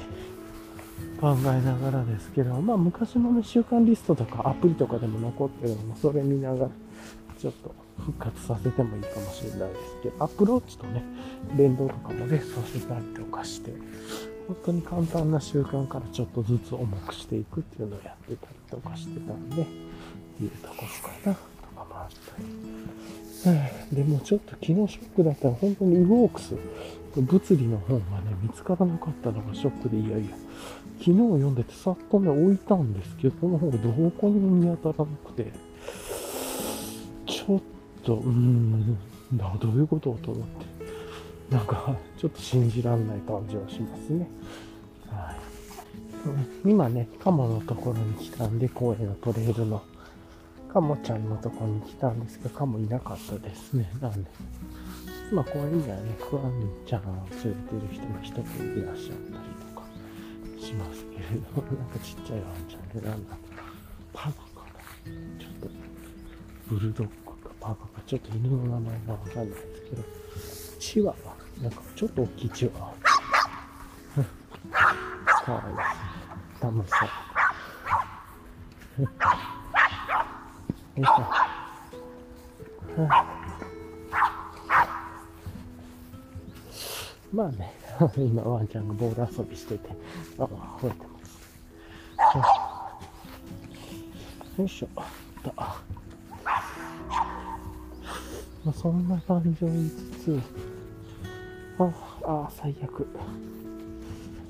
[1.19, 6.69] 考えながらですけど、まあ昔のね、習慣リストとかアプリとかでも残ってるのも、それ見ながら、
[7.39, 11.03] ちょっと復活させてもいいかもしれないですけど、アプローチとね、
[11.55, 13.73] 連動とかもね、させたりとかして、
[14.47, 19.65] 本当に簡単な習慣からちょっとずつ重くしていくっていうのをやってたりとかしてたんで、っ
[20.37, 21.39] ていうところかな、と
[21.75, 23.26] かもあったり。
[23.91, 26.55] でもちょっと昨日ショックだったら本当にウォークス、
[27.15, 30.35] 物理の本がね、見つからなかったのがショックで、いやいや、
[30.99, 35.51] 昨日読んでてさっとね、置いたんですけど、その本がどこにも見当たらなくて、
[37.25, 37.61] ちょっ
[38.03, 38.97] と、うーん、
[39.33, 44.27] どういうことと思って、なんか、ちょっと信じらんない感じはしますね。
[45.09, 46.69] はい。
[46.69, 49.81] 今ね、カモのところに来たんで、公園のトレイルの。
[50.77, 53.89] カモちゃんのとこに来たんですけど、カモいなかったですね。
[53.99, 54.29] なんで、
[55.31, 57.55] まあ公園にはね、クワンちゃんを連れてる
[57.91, 58.43] 人も一人い
[58.85, 59.33] らっしゃったり
[59.65, 59.81] とか
[60.63, 63.35] しますけれども、なんかちっちゃいワンちゃんで、なんだ
[64.13, 64.43] パグか
[64.75, 64.81] な
[65.39, 65.69] ちょっと、
[66.67, 70.03] ブルドッグかパーカーか、ちょっと犬の名前がわかんないですけど、
[70.79, 71.35] チワワ。
[71.59, 72.93] なんかちょっと大きいチワワ。
[75.43, 75.87] かわいいです
[76.61, 76.63] ね。
[76.69, 76.97] 楽しそ
[79.01, 79.07] う。
[80.97, 81.11] よいしょ。
[87.31, 87.71] まあね、
[88.17, 89.89] 今ワンちゃんがボール遊びしてて、
[90.39, 90.43] あ、
[90.79, 91.19] 吠えてま
[94.55, 94.61] す。
[94.61, 94.87] よいしょ。
[95.43, 95.75] とま
[98.71, 100.41] あ、そんな感じを言いつつ、
[101.77, 101.91] あ、
[102.25, 103.07] あ、最悪。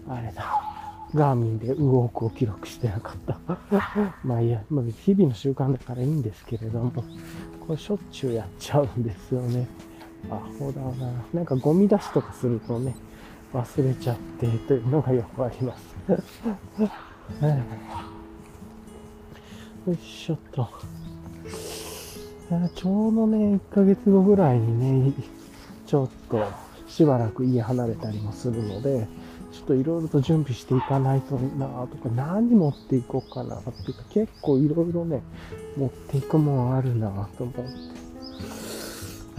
[0.10, 0.77] あれだ。
[1.13, 3.39] ガーミンでウォークを記録してなかった。
[4.24, 9.67] まあいや、まあ、日々の習慣だからいいんですけれども、これしょっちゅうやっちゃうんですよね。
[10.30, 11.12] アホだな。
[11.34, 12.96] なんかゴミ出しとかするとね、
[13.54, 15.96] 忘れちゃってというのがよくあります。
[19.88, 20.67] よいしょっと。
[22.76, 25.13] ちょうどね、1ヶ月後ぐらいにね、
[25.86, 26.43] ちょっと
[26.88, 29.08] しばらく家離れたりもするので、
[29.58, 35.24] ちょっといろいろと準備していかないとなとか、何持っていこうかなっていうか、結構いろいろね、
[35.76, 37.62] 持っていくもんあるなと思って、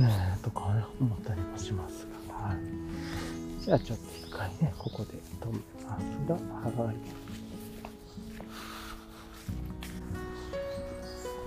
[0.01, 2.57] えー、とかね、思ったりもしますが、はい。
[3.65, 6.97] じゃあちょっと一回ね、ここで止めますが、はい。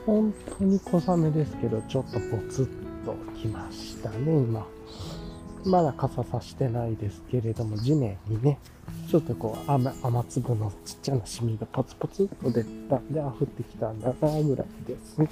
[0.05, 4.65] 本当に小雨ですけど、ちょっとポツッと来ましたね、今。
[5.65, 8.57] まだ傘さしてないですけれども、地面にね、
[9.09, 15.29] ちょっとこう雨、雨粒のちっちゃなシミがポツポツっと出たんで、あ、降ってきたんだな、ぐらいですね。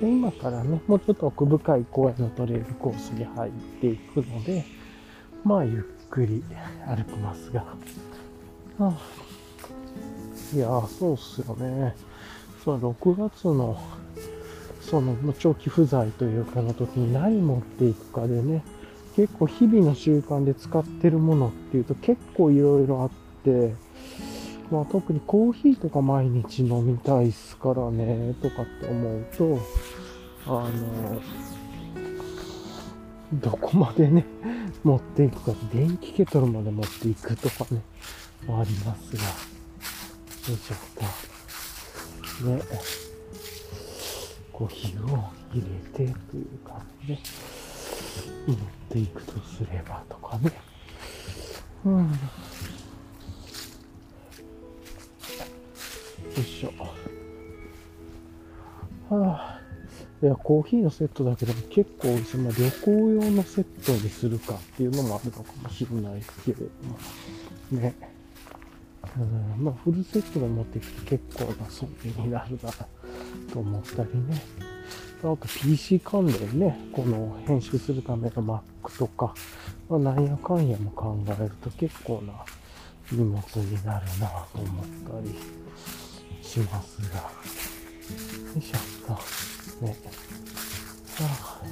[0.00, 4.64] で今からね、もうちょっと奥深い公園のトレイルコースに入っていくので、
[5.44, 6.42] まあ、ゆっくり
[6.86, 7.60] 歩きますが。
[8.78, 8.98] はあ、
[10.54, 11.94] いやそうっすよね。
[12.64, 13.76] その6月の、
[14.80, 18.62] その長期不在というかの時に何持っていくかでね、
[19.16, 23.10] 結構日々の習慣で使ってるものっていうと結構いろいろあっ
[23.44, 23.74] て、
[24.70, 29.60] まあ特にコーヒーとか毎日飲みたいっすからね、とかって思うと、
[30.46, 31.22] あの、
[33.34, 34.24] どこまでね、
[34.82, 37.82] 持っていくか、電気ケトルまで持っていくとかね、
[38.48, 39.28] ありますが、よ
[40.48, 42.46] いしょと。
[42.46, 42.60] ね、
[44.52, 47.18] コーヒーを入れてという感じで、
[48.46, 48.56] 持っ
[48.90, 50.52] ていくとすればとかね。
[51.84, 52.10] うん。
[52.10, 52.16] よ
[56.38, 56.72] いしょ。
[59.14, 59.60] はあ。
[60.22, 66.64] いや、コーヒーのセットだけでも結構ですまあ、旅行用のセットにするかっていうのもあるのかもしれないけれど
[67.78, 67.82] も。
[67.82, 67.94] ね。
[69.18, 72.72] うん、まあ、フルセットで持ってきて結構な装備になるな
[73.52, 74.42] と思ったりね。
[75.24, 78.42] あと PC 関連ね、この編集するための
[78.82, 79.34] Mac とか、
[79.88, 82.34] まあ、なんやかんやも考えると結構な
[83.10, 85.34] 荷物になるなと思ったり
[86.42, 87.20] しますが。
[87.20, 87.30] よ
[88.58, 89.16] いしょっ
[89.80, 89.84] と。
[89.86, 89.96] ね。
[91.20, 91.64] ああ。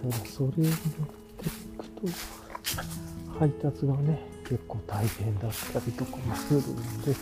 [0.00, 0.72] ただそれを持っ
[1.36, 2.08] ていくと、
[3.38, 7.14] 配達がね、結構大変だったりとかもするんで、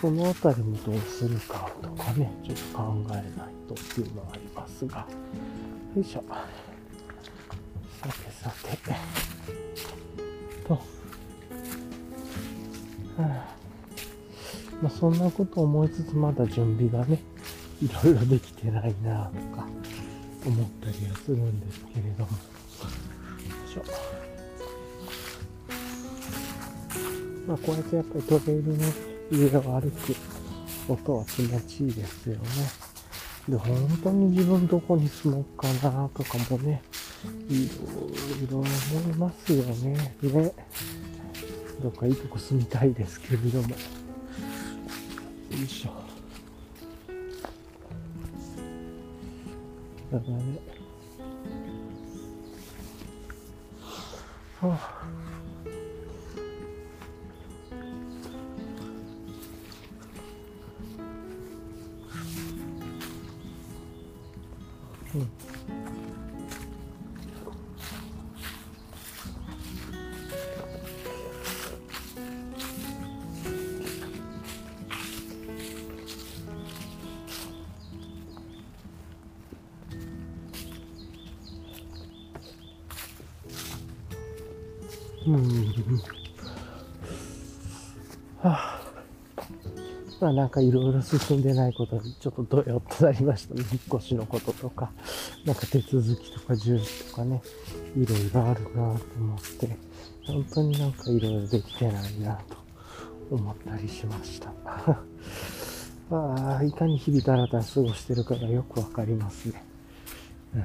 [0.00, 3.24] そのあたりもどうするかとかね、ちょっと考えない
[3.68, 5.06] とっていうのはありますが、
[5.96, 6.24] よいしょ。
[8.02, 8.76] さてさて、
[10.66, 10.80] と、は
[13.18, 13.56] あ、
[14.82, 17.22] まあ、そんなこと思いつつまだ準備がね、
[17.82, 19.66] いろいろできてないなとか
[20.44, 22.36] 思ったりはするんですけれども、よ
[23.66, 23.84] いしょ。
[27.46, 30.14] まあ、こうやってやっぱりトレイルの上を歩く
[30.88, 32.40] 音は気持ちいいですよね。
[33.48, 36.82] で、本当に自分どこに住もうかなとかもね、
[37.48, 38.68] いろいろ思い
[39.16, 40.16] ますよね。
[40.22, 40.52] ね。
[41.82, 43.68] どっかいいとこ住みたいですけれども。
[43.68, 43.76] よ
[45.52, 45.90] いしょ。
[50.12, 50.58] だからね。
[54.60, 54.70] はあうん。
[54.70, 55.23] はあ、
[90.34, 93.62] なんかいろいろ進んでないことにちょっとどよっとなりましたね。
[93.70, 94.90] 引っ越しのこととか、
[95.44, 97.42] なんか手続きとか準備とかね、
[97.96, 98.74] いろいろあるなと
[99.18, 99.76] 思って、
[100.26, 102.56] 本当になんかいろいろできてないなと
[103.30, 104.52] 思ったりしました。
[106.10, 109.64] ああ、いかに日々だらだら過ごしてるかがよくわかりますね。
[110.54, 110.64] うん。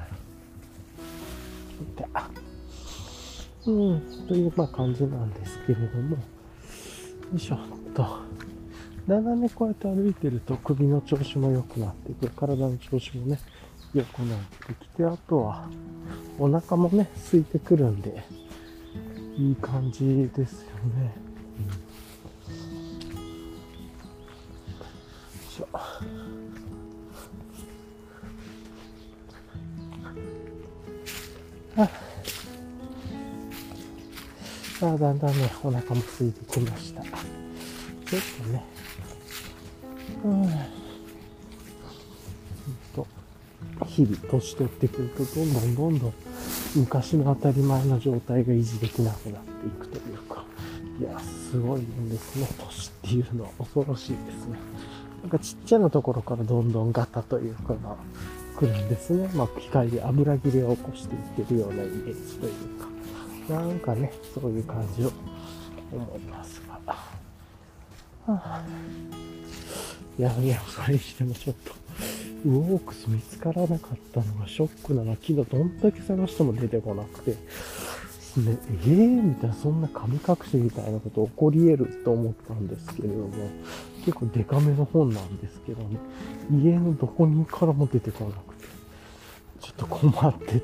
[3.66, 6.18] うん、というまあ感じなんですけれども、よ
[7.34, 7.58] いしょっ
[7.94, 8.49] と。
[9.10, 12.32] だんだんね、こうやって歩いてると首の調子も良くなってくる。
[12.36, 13.40] 体の調子もね、
[13.92, 15.68] 良くなってきて、あとは
[16.38, 18.22] お腹もね、空いてくるんで、
[19.36, 21.06] いい感じですよね。
[21.06, 21.10] よ
[25.50, 25.68] いしょ。
[31.72, 31.90] あ
[34.82, 37.02] あ、だんだんね、お腹も空いてきました。
[37.02, 37.12] ちょっ
[38.46, 38.64] とね、
[40.24, 40.48] うん。
[42.94, 43.06] と、
[43.86, 46.12] 日々年取ってくると、どんどんどんどん
[46.76, 50.44] 昔の当たり前の状態が維持できなくなっていくというか、
[51.00, 52.46] いや、すごいんですね。
[52.58, 54.58] 年っていうのは恐ろしいですね。
[55.22, 57.96] なんかちっちゃなところからどんどんガタというかが
[58.56, 59.28] 来るんですね。
[59.34, 62.52] まあ、機械で油切れを起こしていってるようなイメージという
[63.48, 65.12] か、なんかね、そういう感じを
[65.92, 66.94] 思いますが。
[66.94, 67.02] は
[68.26, 68.64] あ、
[70.20, 71.72] いやいや、それにしてもちょっと、
[72.44, 77.36] ウォークス見つからなかったのがショックなの、昨日どんだけ探しても出てこなくて、ね、
[78.36, 83.30] えーみたいな、そんな神隠しみたいなこと起こり得ると思ったんですけれども、
[84.04, 85.96] 結構デカめの本なんですけどね、
[86.52, 88.66] 家のどこにからも出てこなくて、
[89.60, 90.62] ちょっと困ってて、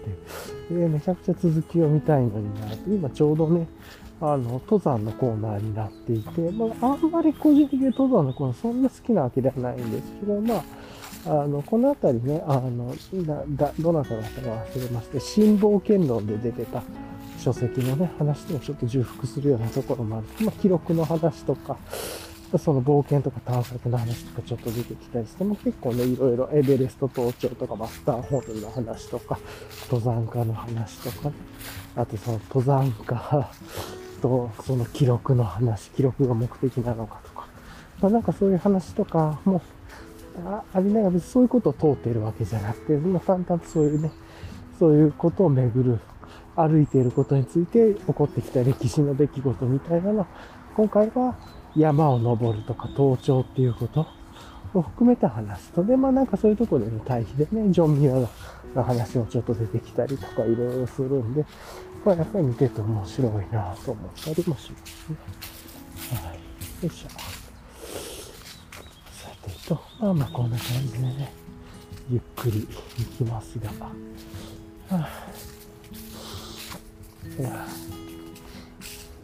[0.71, 3.67] えー、めちゃくちゃ続きを見たいのにな今ちょうどね、
[4.21, 12.95] あの、登山のコーナーになっていて、まあ、あんまり個人的に登山のコーナーそんな好きなわけではないんですけど、まあ、あの、この辺りね、あの、
[13.57, 16.83] だ、どなただったか忘れまして、新冒険論で出てた、
[17.39, 20.27] 書籍のね、話ともちょっと重複するようなところもある。
[20.47, 21.77] まあ、記録の話とか、
[22.59, 29.39] その冒険とか探索の話とかちょっと出てきたりしても結構ね、いろいろエベレスト登頂とかマスターホールの話とか、
[29.91, 31.35] 登山家の話とか、ね、
[31.97, 33.51] あとその登山家
[34.21, 37.49] とその記録の話、記録が目的なのかとか、
[38.01, 39.63] まあ、なんかそういう話とかも
[40.45, 44.11] あありながら別にそういうことを通っているわけじゃなくて、まあ、淡々とそういうね、
[44.79, 45.99] そういうことを巡る
[46.57, 50.27] 歩いていることについて起こってきた歴史の出来事みたいなの
[50.75, 51.37] 今回は
[51.77, 54.07] 山を登るとか登頂っていうこと？
[54.75, 55.85] を含めて話と。
[55.85, 58.29] で、まあなんかそういうところでの対比でね、ジョン・ミラー
[58.75, 61.47] の話もちょっと出てきたりとかいろいろするんで、
[62.05, 65.17] まあやっぱり見てて面白いなと思ったりもしますね。
[66.29, 66.35] はい。
[66.35, 66.41] よ
[66.83, 67.09] いしょ。
[67.09, 67.17] さ
[69.43, 71.33] てと、まあまあこんな感じでね、
[72.11, 73.71] ゆっくり行きますが。
[73.71, 73.75] は
[74.91, 75.09] あ
[77.39, 77.67] いや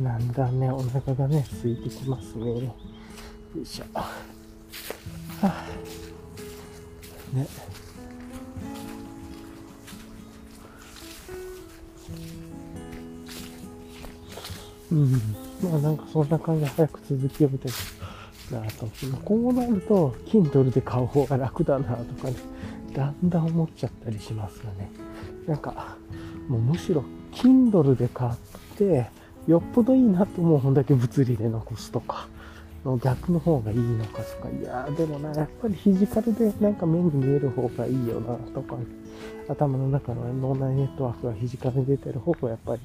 [0.03, 2.65] なんだね、お腹がね、空いてきますね。
[2.65, 2.75] よ
[3.63, 3.85] いしょ。
[3.95, 4.11] は
[5.43, 5.65] あ、
[7.33, 7.47] ね。
[14.91, 15.13] うん。
[15.63, 17.69] まあなんかそんな感じで早く続きを見て
[18.51, 18.89] なと。
[19.25, 22.35] こうなると、Kindle で買う方が楽だなとかね、
[22.93, 24.91] だんだん思っちゃったりしますよね。
[25.47, 25.97] なんか、
[26.49, 28.33] もうむしろ Kindle で買っ
[28.77, 32.29] て、よっぽどいいなと思う本だけ物理で残すとか、
[32.85, 38.77] の逆の方がいいのかとか、いやーでもな、やっぱりフィジカルでなんか目に見える方がいいよなとか、
[39.49, 42.83] 頭の中の脳内ネットワークがフィジカルに出てる方がやっぱり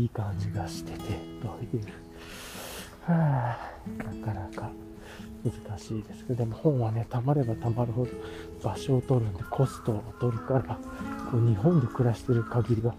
[0.00, 1.84] いい感じがしてて、という。
[3.06, 4.70] はぁ、なかなか
[5.44, 8.10] 難しいですけど、でも本はね、溜まれば溜まるほど
[8.62, 10.78] 場所を取るんで、コストを取るから、
[11.30, 12.94] こう日本で暮らしてる限りは、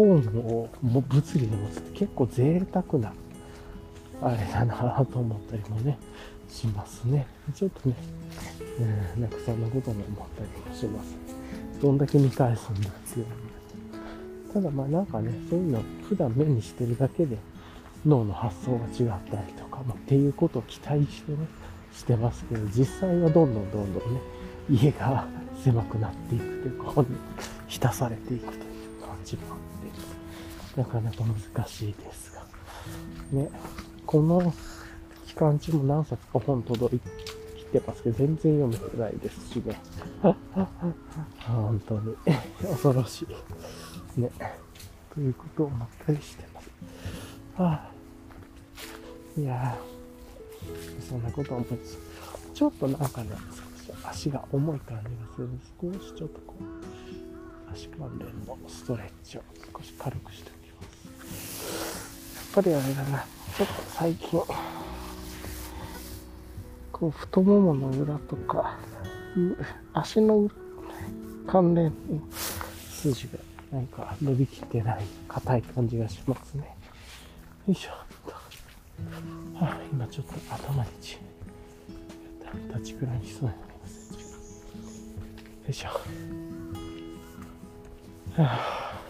[0.00, 3.12] 本をも物理で持つって結構贅沢な
[4.22, 5.98] あれだなと思ったりもね
[6.48, 7.26] しますね。
[7.54, 7.94] ちょっとね、
[9.14, 11.16] うん、なんかそんなことも思ったりもします。
[11.80, 13.26] どんだけ見返すんだっていう
[14.52, 17.38] ただまあなんかねそういうの普段目にしてるだけで
[18.04, 21.38] 脳の発想が違ったりとか、まあ、っていうことを期待してね
[21.92, 24.20] してますけど実際はどんどんどんどんね
[24.70, 25.26] 家が
[25.62, 27.16] 狭くなっていくというか本に
[27.68, 29.59] 浸されていくという感じも
[30.76, 32.40] なかなか難しいですが。
[33.32, 33.50] ね、
[34.06, 34.52] この
[35.26, 37.00] 期間中も何冊か本届い
[37.72, 39.80] てますけど、全然読めてないですしね。
[40.22, 42.16] 本当に
[42.62, 43.26] 恐ろし
[44.16, 44.20] い。
[44.20, 44.30] ね。
[45.14, 46.70] ということを思ったりしてます。
[47.56, 47.90] は
[49.36, 49.76] あ、いや
[51.08, 53.30] そんなこと思いつつ、ちょっとなんかね、
[53.86, 59.42] 少し足が重い感じがするんで、少しちょっとこう、足関連のストレッチを
[59.76, 60.59] 少し軽くして。
[62.52, 63.24] ぱりあれだな、
[63.56, 64.40] ちょっと最近、
[66.92, 68.78] こう太ももの裏とか、
[69.92, 70.50] 足の
[71.46, 71.92] 関連
[72.90, 73.38] 筋が
[73.72, 76.76] なんか伸びきってない硬い感じがしますね。
[77.66, 77.90] よいしょ。
[77.90, 81.18] はあ、今ちょっと頭に血
[82.68, 84.12] 立ちくらいしそうになります。
[84.12, 85.88] よいしょ。
[85.88, 86.00] は
[88.38, 89.00] あ、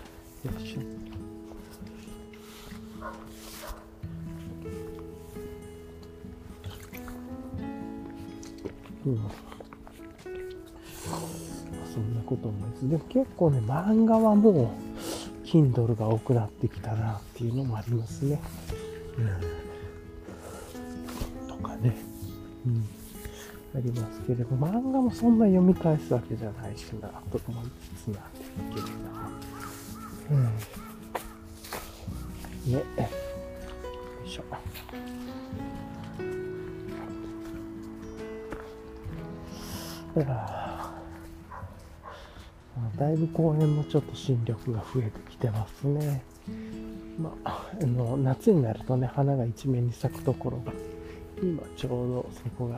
[0.45, 1.09] よいしょ。
[9.07, 9.18] うん、
[11.92, 12.88] そんなこと思います。
[12.88, 14.68] でも結構ね、漫画はもう、
[15.46, 18.40] Kindle が多くなってきたなっていうのもありますね。
[19.18, 19.22] う
[21.44, 21.96] ん、とかね。
[22.66, 22.84] うん。
[23.72, 29.30] ありますけれど、漫画もそんな読み返すわけじゃないしな、と思いつつなんですけどな。
[30.30, 30.44] うん。
[32.72, 32.78] ね。
[32.78, 32.82] よ
[34.26, 34.44] いしょ。
[42.96, 46.22] だいぶ公園もちょっと新緑が増えてきてますね。
[47.18, 50.72] まあ、あの夏になるとね、花が一面に咲くところが、
[51.42, 52.76] 今ちょうどそこが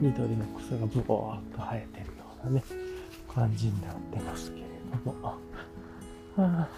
[0.00, 2.12] 緑の草がブワーっと生えてるよ
[2.44, 2.62] うなね、
[3.32, 4.66] 感じになってますけれ
[5.04, 5.14] ども。
[5.28, 5.38] あ
[6.38, 6.68] あ、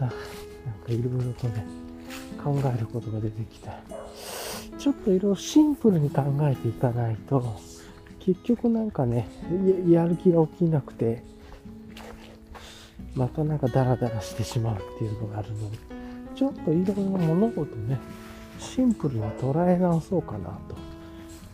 [0.00, 0.16] なんか
[0.88, 1.64] いろいろとね、
[2.42, 3.78] 考えることが出てきた。
[4.80, 7.60] ちょっといろいろシンプルに考えていかないと、
[8.18, 9.28] 結局なんかね、
[9.86, 11.22] やる気が起きなくて、
[13.14, 15.76] またなんかダラダラしてしまうっていうのがあるので、
[16.34, 17.98] ちょっといろいろ物事ね、
[18.58, 20.58] シンプルに捉え直そうかな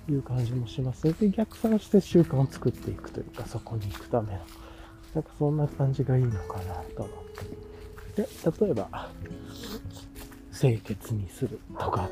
[0.07, 1.03] という感じもします。
[1.18, 4.41] で、逆算して習慣を作っていくというか、そこに行くための、
[5.14, 7.24] なんかそんな感じがいいのかなと思っ
[8.14, 8.22] て。
[8.22, 8.29] で、
[8.66, 9.11] 例えば、
[10.57, 12.09] 清潔にするとか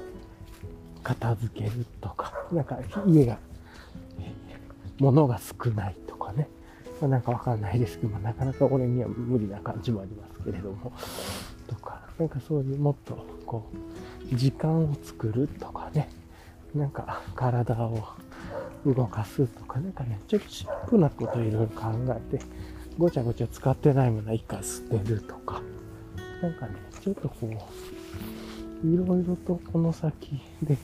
[1.05, 3.39] 片付けるとか、なんか家が、
[4.99, 6.49] 物が少ないとかね。
[7.01, 10.93] まあ、なんかわかんないですけど、まあ、なかなか俺には無理な感じもありますけれども、
[11.69, 13.15] とか、なんかそういうもっと、
[13.47, 13.69] こ
[14.33, 16.09] う、時間を作るとかね、
[16.75, 18.03] なんか体を
[18.87, 22.45] 動かすとか、なんかね、ちょっとシンプルなこといろいろ考えて、
[22.99, 25.61] ごちゃごちゃ使ってないものは一回捨てるとか、
[26.41, 27.94] なんかね、ちょっとこう、
[28.85, 30.77] いろいろとこの先で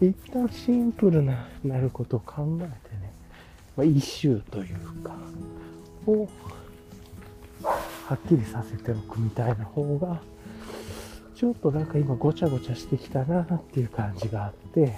[0.00, 3.12] 一旦シンプルななることを考えてね、
[3.76, 5.14] まあ、一周というか、
[6.06, 6.28] を
[7.64, 10.20] はっきりさせておくみたいな方が、
[11.34, 14.94] ちょっとなんか今ごちゃごちゃしてきたなっていう感じがあって、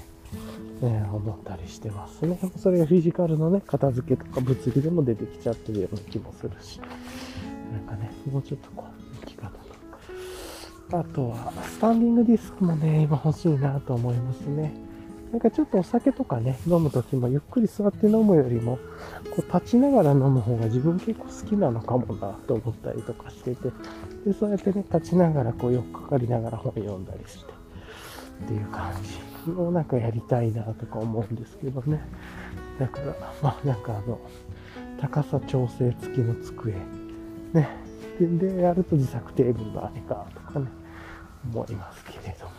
[0.82, 2.38] えー、思ったりしてますね。
[2.56, 6.80] それがフィジカルのね、片付けとか物理でも出てきちゃってるような気もするし、
[7.72, 9.03] なんかね、もうちょっとこう、
[10.92, 14.72] あとは、スタンディングディスクもね、今欲しいなと思いますね。
[15.32, 18.78] なんかちょっとお酒とかね、飲むときもゆっくり座って飲むよりも、
[19.34, 23.70] こう立ちながら飲む方が自分結構好きなのかもなと思ったりとかしてて、
[24.24, 27.52] で、そうやってね、立ちながらこうよくかかりながら本読んだりして、
[28.44, 28.92] っていう感
[29.44, 32.00] じをなんかやりたいなとか思うんですけどね。
[32.78, 33.06] だから、
[33.42, 34.20] まあなんかあの、
[35.00, 36.74] 高さ調整付きの机、
[37.52, 37.68] ね、
[38.20, 40.68] で、やると自作テーブルがあれかとかね、
[41.52, 42.52] 思いますけれども、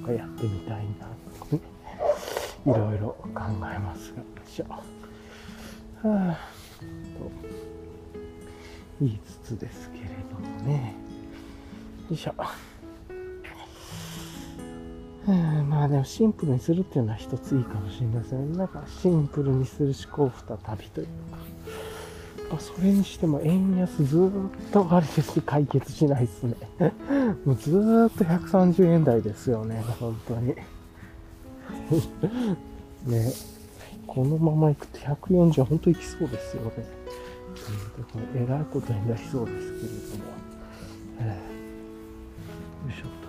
[0.00, 1.06] とかやってみたいな
[1.38, 1.60] とかね。
[2.66, 3.42] いろいろ考
[3.74, 4.66] えますが、よいしょ。
[4.68, 4.82] は
[6.04, 6.38] あ、
[6.78, 7.30] と
[9.00, 10.94] 言いつつですけれどもね。
[12.10, 12.34] よいしょ。
[15.68, 18.52] まあでもシンプルにするっていうのは一ついいかもしれません。
[18.56, 20.32] なんかシンプルにする思考
[20.64, 21.12] 再びというか。
[22.50, 26.54] あ、それにしても円安ずっとあれです解決しないですね。
[27.44, 27.72] もうずっ
[28.16, 30.54] と130円台ですよね、本当に。
[33.06, 33.32] ね、
[34.06, 36.70] このまま行くと140は本当行きそうですよね。
[38.34, 40.24] うん、えらいことになりそうですけれども。
[41.20, 43.28] えー、よいしょっと。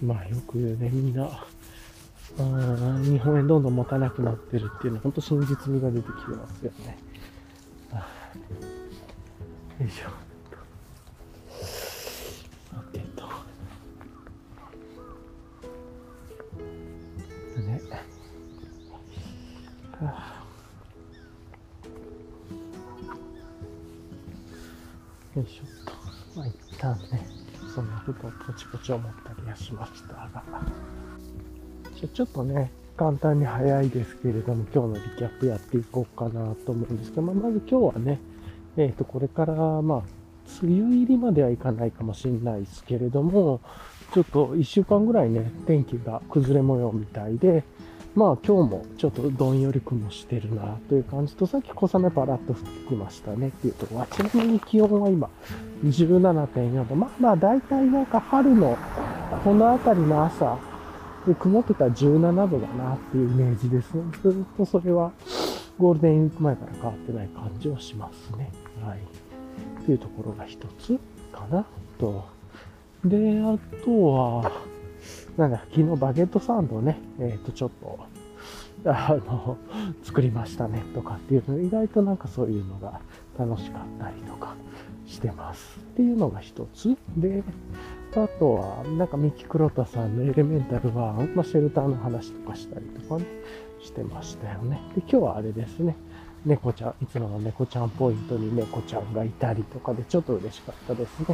[0.00, 1.46] うん、まあよくね、みんな、
[2.38, 6.98] あ日本円どんどん持たなくなってるっていうのは本当真実味が出てきてますよね。
[9.80, 10.32] よいしょ。
[25.34, 26.38] よいしょっと。
[26.38, 27.26] まあ、一旦ね、
[27.74, 31.01] そんなことをポチポチ思ったりはしましたが。
[32.08, 38.20] ちょっとね、簡単に早いですけれども、今日のリキャップやっていこうかなと思うんですけど、まあ、まず今日はね、
[38.76, 40.02] えっ、ー、と、これから、まあ、
[40.62, 43.60] 梅雨入りまではいかないかもしれないですけれども、
[44.12, 47.64] ちょっと1週間ぐらいね、天気が崩れ模様みたいで、
[48.14, 55.30] まあ今日もちょっとどんより雲してるなという感じと、さっき小雨パラッと降ってきましたねっていうところは、ちなみに気温は今
[55.82, 56.94] 17.4度。
[56.94, 58.76] まあまあ大体なんか春の
[59.42, 60.58] この辺りの朝、
[61.38, 64.02] 曇ってたら17度だなっていうイメージですね。
[64.22, 65.12] ずっとそれは
[65.78, 68.50] ゴールデンウィーク前から変わってない感じはしますね。
[68.84, 69.00] はい。
[69.84, 70.98] というところが一つ
[71.32, 71.64] かな
[71.98, 72.24] と。
[73.04, 74.52] で、あとは、
[75.36, 77.98] なんだ、昨日バゲットサンドをね、えっ、ー、と、ちょっと、
[78.84, 79.56] あの、
[80.04, 83.00] 作りましたねとかっていうの、意外となんかそういうのが
[83.38, 84.54] 楽しかったりとか
[85.06, 85.78] してます。
[85.78, 86.96] っていうのが一つ。
[87.16, 87.42] で、
[88.14, 93.24] あとは、なんかミキクロタさんのエレメンタルは、まあ、シェルターの話とかしたりとかね、
[93.80, 94.80] してましたよね。
[94.94, 95.96] で、今日はあれですね。
[96.44, 101.26] 猫ちゃん、いつもの猫ちゃんポイントに猫ちゃんがいたりとかで、ちょっと嬉しかったですね。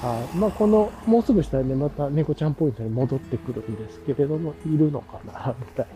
[0.00, 0.36] はい。
[0.36, 5.86] まあ、この、もうすぐしたらね、また猫ちゃんポイントに戻ってくるんですけれども、いるのかな、みたい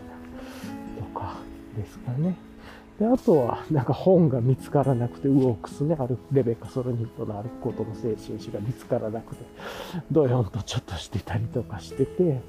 [0.99, 1.37] な、とか
[1.75, 2.52] ですかね。
[2.99, 9.43] で、あとは、なんか本が見つからなくて、ウオークスね、ある、レベッカ・ソロニットの歩くことの精神史が見つからなくて、
[10.11, 12.41] ドヨンとちょっとしてたりとかしてて、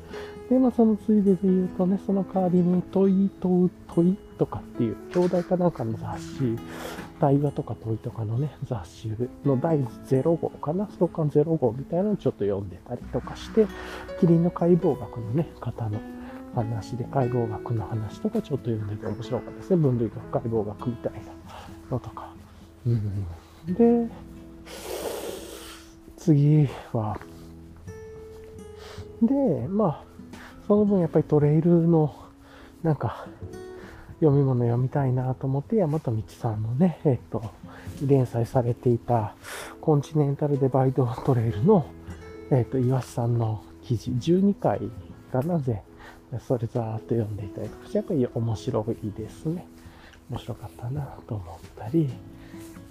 [0.51, 6.59] で、まあ、そのついでで言うとね、その代わりに問い問う問いとかっていう、兄弟かなんかの雑誌、
[7.19, 9.13] 対話とか問いとかのね、雑誌
[9.47, 13.67] の第0号かな、創刊0号みたいなのをちょっと読んでたりとかして、
[14.21, 15.99] キリンの解剖学のね、方の
[16.55, 19.77] 話で解剖学の話とかちょっと読んでて面白かったですね。
[19.77, 21.21] 分類学、解剖学みたいな
[21.91, 22.33] のとか。
[22.87, 23.27] うん、
[23.75, 24.09] で、
[26.17, 27.19] 次は、
[29.23, 30.05] で、まあ、
[30.67, 32.15] その分やっぱりトレイルの、
[32.83, 33.27] なんか、
[34.21, 37.43] 読み物読みたいなと思って、大和道さんのね、えっと、
[38.03, 39.35] 連載されていた、
[39.81, 41.87] コンチネンタルデバイドトレイルの、
[42.51, 44.81] えっと、岩瀬さんの記事、12回
[45.33, 45.83] がなぜ、
[46.41, 49.67] それざーっと読んでいたりとかして、やっぱり面白いですね。
[50.31, 52.11] 面白かったなと思ったり、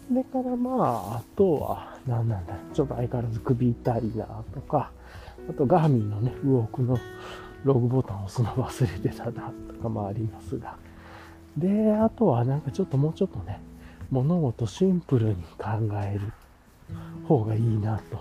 [0.08, 4.92] それからまあ、あとは、何なんだ、ちょっと相変わらず首痛いなとか、
[5.50, 6.98] あとガーミンのね、ウォークの
[7.64, 10.76] ログボタンを押すの忘れてたなとかもありますが。
[11.58, 13.60] で、あとはなんかちょっともうちょっとね、
[14.12, 15.70] 物事シンプルに考
[16.04, 16.32] える
[17.28, 18.18] 方がいいなと。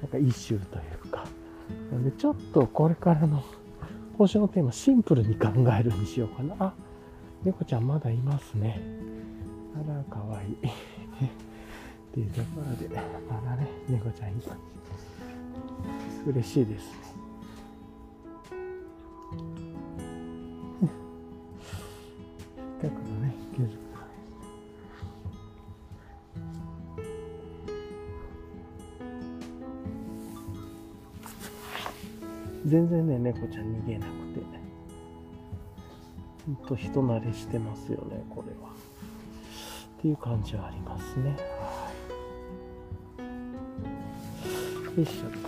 [0.00, 1.24] なんかイシュというか。
[1.92, 3.42] なんでちょっとこれからの
[4.18, 5.46] 今週のテーマシンプルに考
[5.78, 6.56] えるにしようかな。
[6.58, 6.74] あ、
[7.44, 8.80] 猫ちゃんまだいますね。
[9.76, 10.48] あら、かわいい。
[10.66, 13.00] っていうところで、ま
[13.48, 14.50] だね、猫ちゃんいます。
[16.26, 16.96] 嬉しいですね。
[22.82, 23.36] だからね、
[32.68, 34.40] 全然ね、猫ちゃん逃げなくて、
[36.46, 38.68] ほんと人慣れしてますよね、これは。
[38.68, 41.36] っていう感じはありますね。
[41.60, 41.90] は
[44.94, 44.98] い。
[44.98, 45.47] よいしょ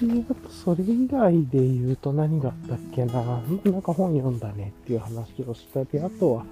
[0.00, 6.44] で、あとそれ以外で言うと何があったっけななんか本読んだねっていう話をしたり、あとは、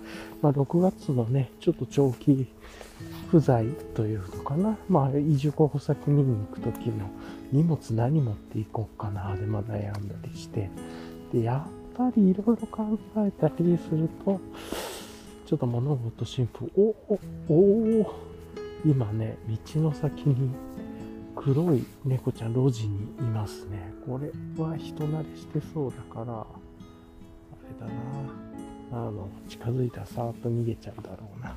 [0.42, 2.46] まあ6月のね、ちょっと長期
[3.30, 4.76] 不在というのかな。
[4.88, 7.08] まあ移住候補先見に行くときの
[7.52, 10.68] 荷物何持っていこうかなでま悩んだりして。
[11.32, 14.40] で、やっぱりいろいろ考えたりすると、
[15.46, 16.72] ちょっと物事シンプル。
[16.76, 17.14] お、
[17.48, 17.54] お、
[18.00, 18.14] お
[18.84, 20.50] 今ね、道の先に
[21.42, 23.92] 黒い猫ちゃん路地にいますね。
[24.06, 24.28] これ
[24.62, 26.46] は人慣れしてそうだから、あ
[27.62, 28.48] れだな。
[28.90, 31.56] あの、近づいたらさーっと逃げちゃうだろうな。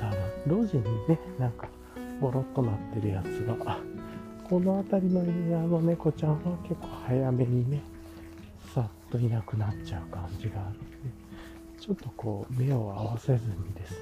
[0.00, 0.10] 多
[0.48, 1.68] 分、路地にね、なんか、
[2.20, 3.78] ボロっとなってるやつが、
[4.48, 7.82] この辺りのエリアの猫ちゃんは結構早めにね、
[8.74, 10.88] さっといなくなっちゃう感じがあるんで、
[11.78, 13.98] ちょっとこう、目を合わせずにですね、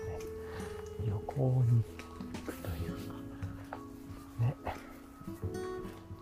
[1.09, 1.83] 横に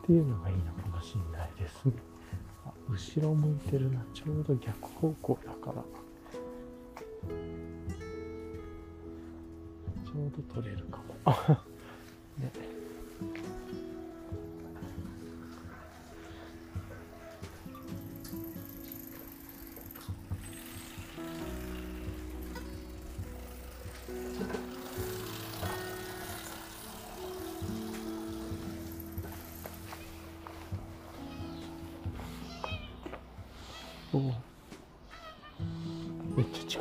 [0.04, 1.94] っていうのがいいのかもしれないですね。
[2.66, 4.04] あ、後ろ向いてるな。
[4.12, 5.82] ちょうど逆方向だから。
[10.04, 11.34] ちょうど取れるかも。
[12.38, 12.52] ね。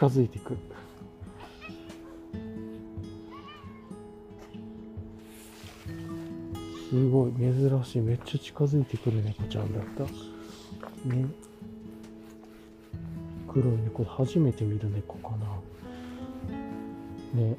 [0.03, 0.57] 近づいてく。
[6.89, 8.01] すごい珍しい。
[8.01, 10.03] めっちゃ近づいてくる猫ちゃんだった。
[11.07, 11.25] ね。
[13.47, 15.45] 黒い猫、初めて見る猫かな。
[17.41, 17.55] ね。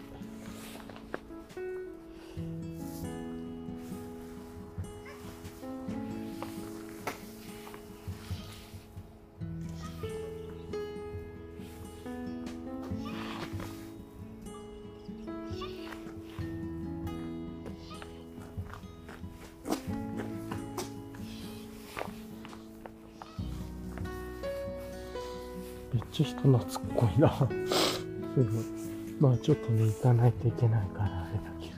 [27.29, 27.69] こいな。
[27.69, 28.05] す
[28.37, 28.65] ごい。
[29.21, 31.75] まあちょっとね、行かないといけないからあれだけど。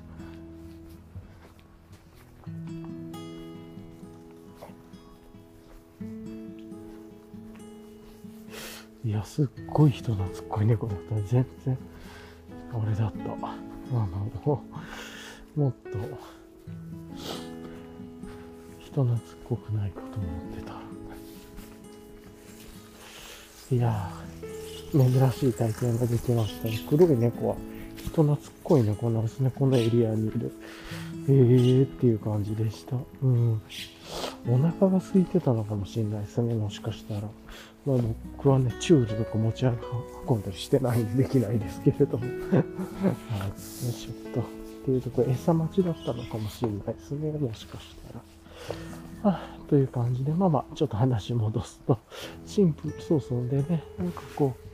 [9.08, 11.14] いや、すっごい人懐っこい猫だった。
[11.28, 11.78] 全然、
[12.72, 13.24] あれだった。
[13.32, 13.56] あ
[13.92, 14.30] の、
[15.54, 15.98] もっと、
[18.80, 20.80] 人懐っこくないかと思ってた。
[23.70, 24.10] いや、
[24.96, 26.80] 珍しい体験ができましたね。
[26.88, 27.56] 黒い猫は
[27.96, 29.52] 人懐っこい猫なんですね。
[29.54, 30.52] このエリアにいる。
[31.28, 32.96] えーっていう感じでした。
[33.22, 33.60] うん。
[34.48, 36.54] お腹が空いてたのかもしれないですね。
[36.54, 37.22] もしかしたら。
[37.84, 37.96] まあ
[38.36, 42.24] 僕はね、チュールとか持ち運んだりしてないんでできないですけれども。
[42.24, 42.54] はい。
[42.54, 42.62] よ
[43.52, 43.60] い
[43.92, 44.40] しょっと。
[44.40, 44.44] っ
[44.84, 47.32] ていうとこ、餌待ちだったのかもしれないですね。
[47.32, 48.24] もしかしたら。
[49.24, 51.98] あという感じで、まあまあ、ちょっと話戻すと、
[52.46, 54.65] シンプル、そうそうでね、なんかこう、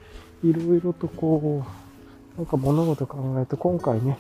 [0.42, 1.64] いろいろとこ
[2.36, 4.18] う、なんか物事考えると、今回ね、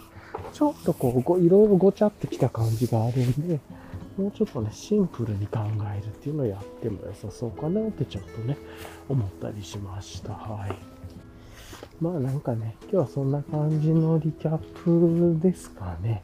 [0.52, 3.60] ちょっとこう、ごいろいろごちゃってきた感じがあるんで、
[4.16, 5.60] もうちょっとね、シンプルに考
[5.94, 8.56] えるっていうのをやっても良さそうかなってちょっとね、
[9.08, 10.34] 思ったりしました。
[10.34, 10.76] はい。
[12.00, 16.22] まあなんかね、今日はそんな感じのリキャップですかね。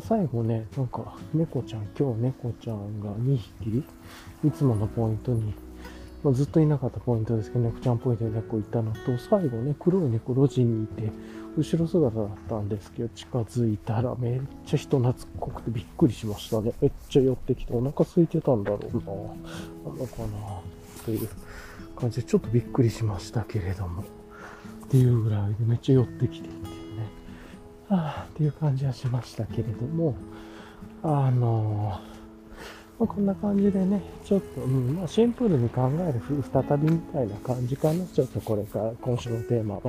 [0.00, 3.84] 最後ね、なんか、猫ちゃん、今日猫ちゃんが2匹、
[4.44, 5.54] いつものポイントに、
[6.24, 11.12] まあ、ずっといなかったポイントですけど、猫ちゃんポイントで猫いたのと、最後ね、黒い猫路地にいて、
[11.56, 16.72] 後ろ姿だったんですけど、近づいたらめっちゃ人懐っこくてびっくりしましたね。
[16.80, 19.92] めっちゃ寄ってきて、お腹空いてたんだろうな。
[19.92, 21.28] なのかなという
[21.94, 24.02] 感じで、ちょっとびっくりしましたけれども。
[24.86, 27.08] っていうぐらいでめっちゃ寄ってきてっていうね。
[27.90, 30.14] ああ、っていう感じはしましたけれども、
[31.02, 32.00] あの
[32.98, 36.20] まあ、こんな感じでね、ちょっと、うん、まあ、シンプルに考える
[36.52, 38.06] 再びみたいな感じかな。
[38.06, 39.80] ちょっとこれから今週のテーマは。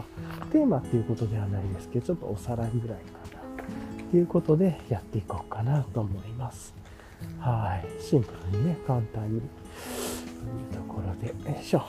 [0.51, 4.10] テーマっていうことではないですけど、ちょっとおさらいぐらいかな。
[4.12, 6.74] ということでやっていこうかなと思います。
[7.39, 8.01] はい。
[8.01, 9.41] シンプルにね、簡単に。
[9.41, 11.84] というところで、よいしょ。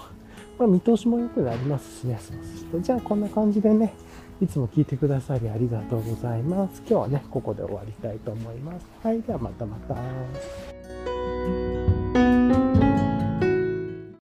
[0.59, 2.19] まあ、見通しも良くなりますしね。
[2.21, 2.81] そうすると。
[2.81, 3.95] じゃあ、こんな感じでね、
[4.41, 6.81] いつも聞いてくださりありがとうございます。
[6.81, 8.87] 今日はね、ここで終わりたいと思います。
[9.03, 9.23] はい。
[9.23, 9.97] ではまたまた。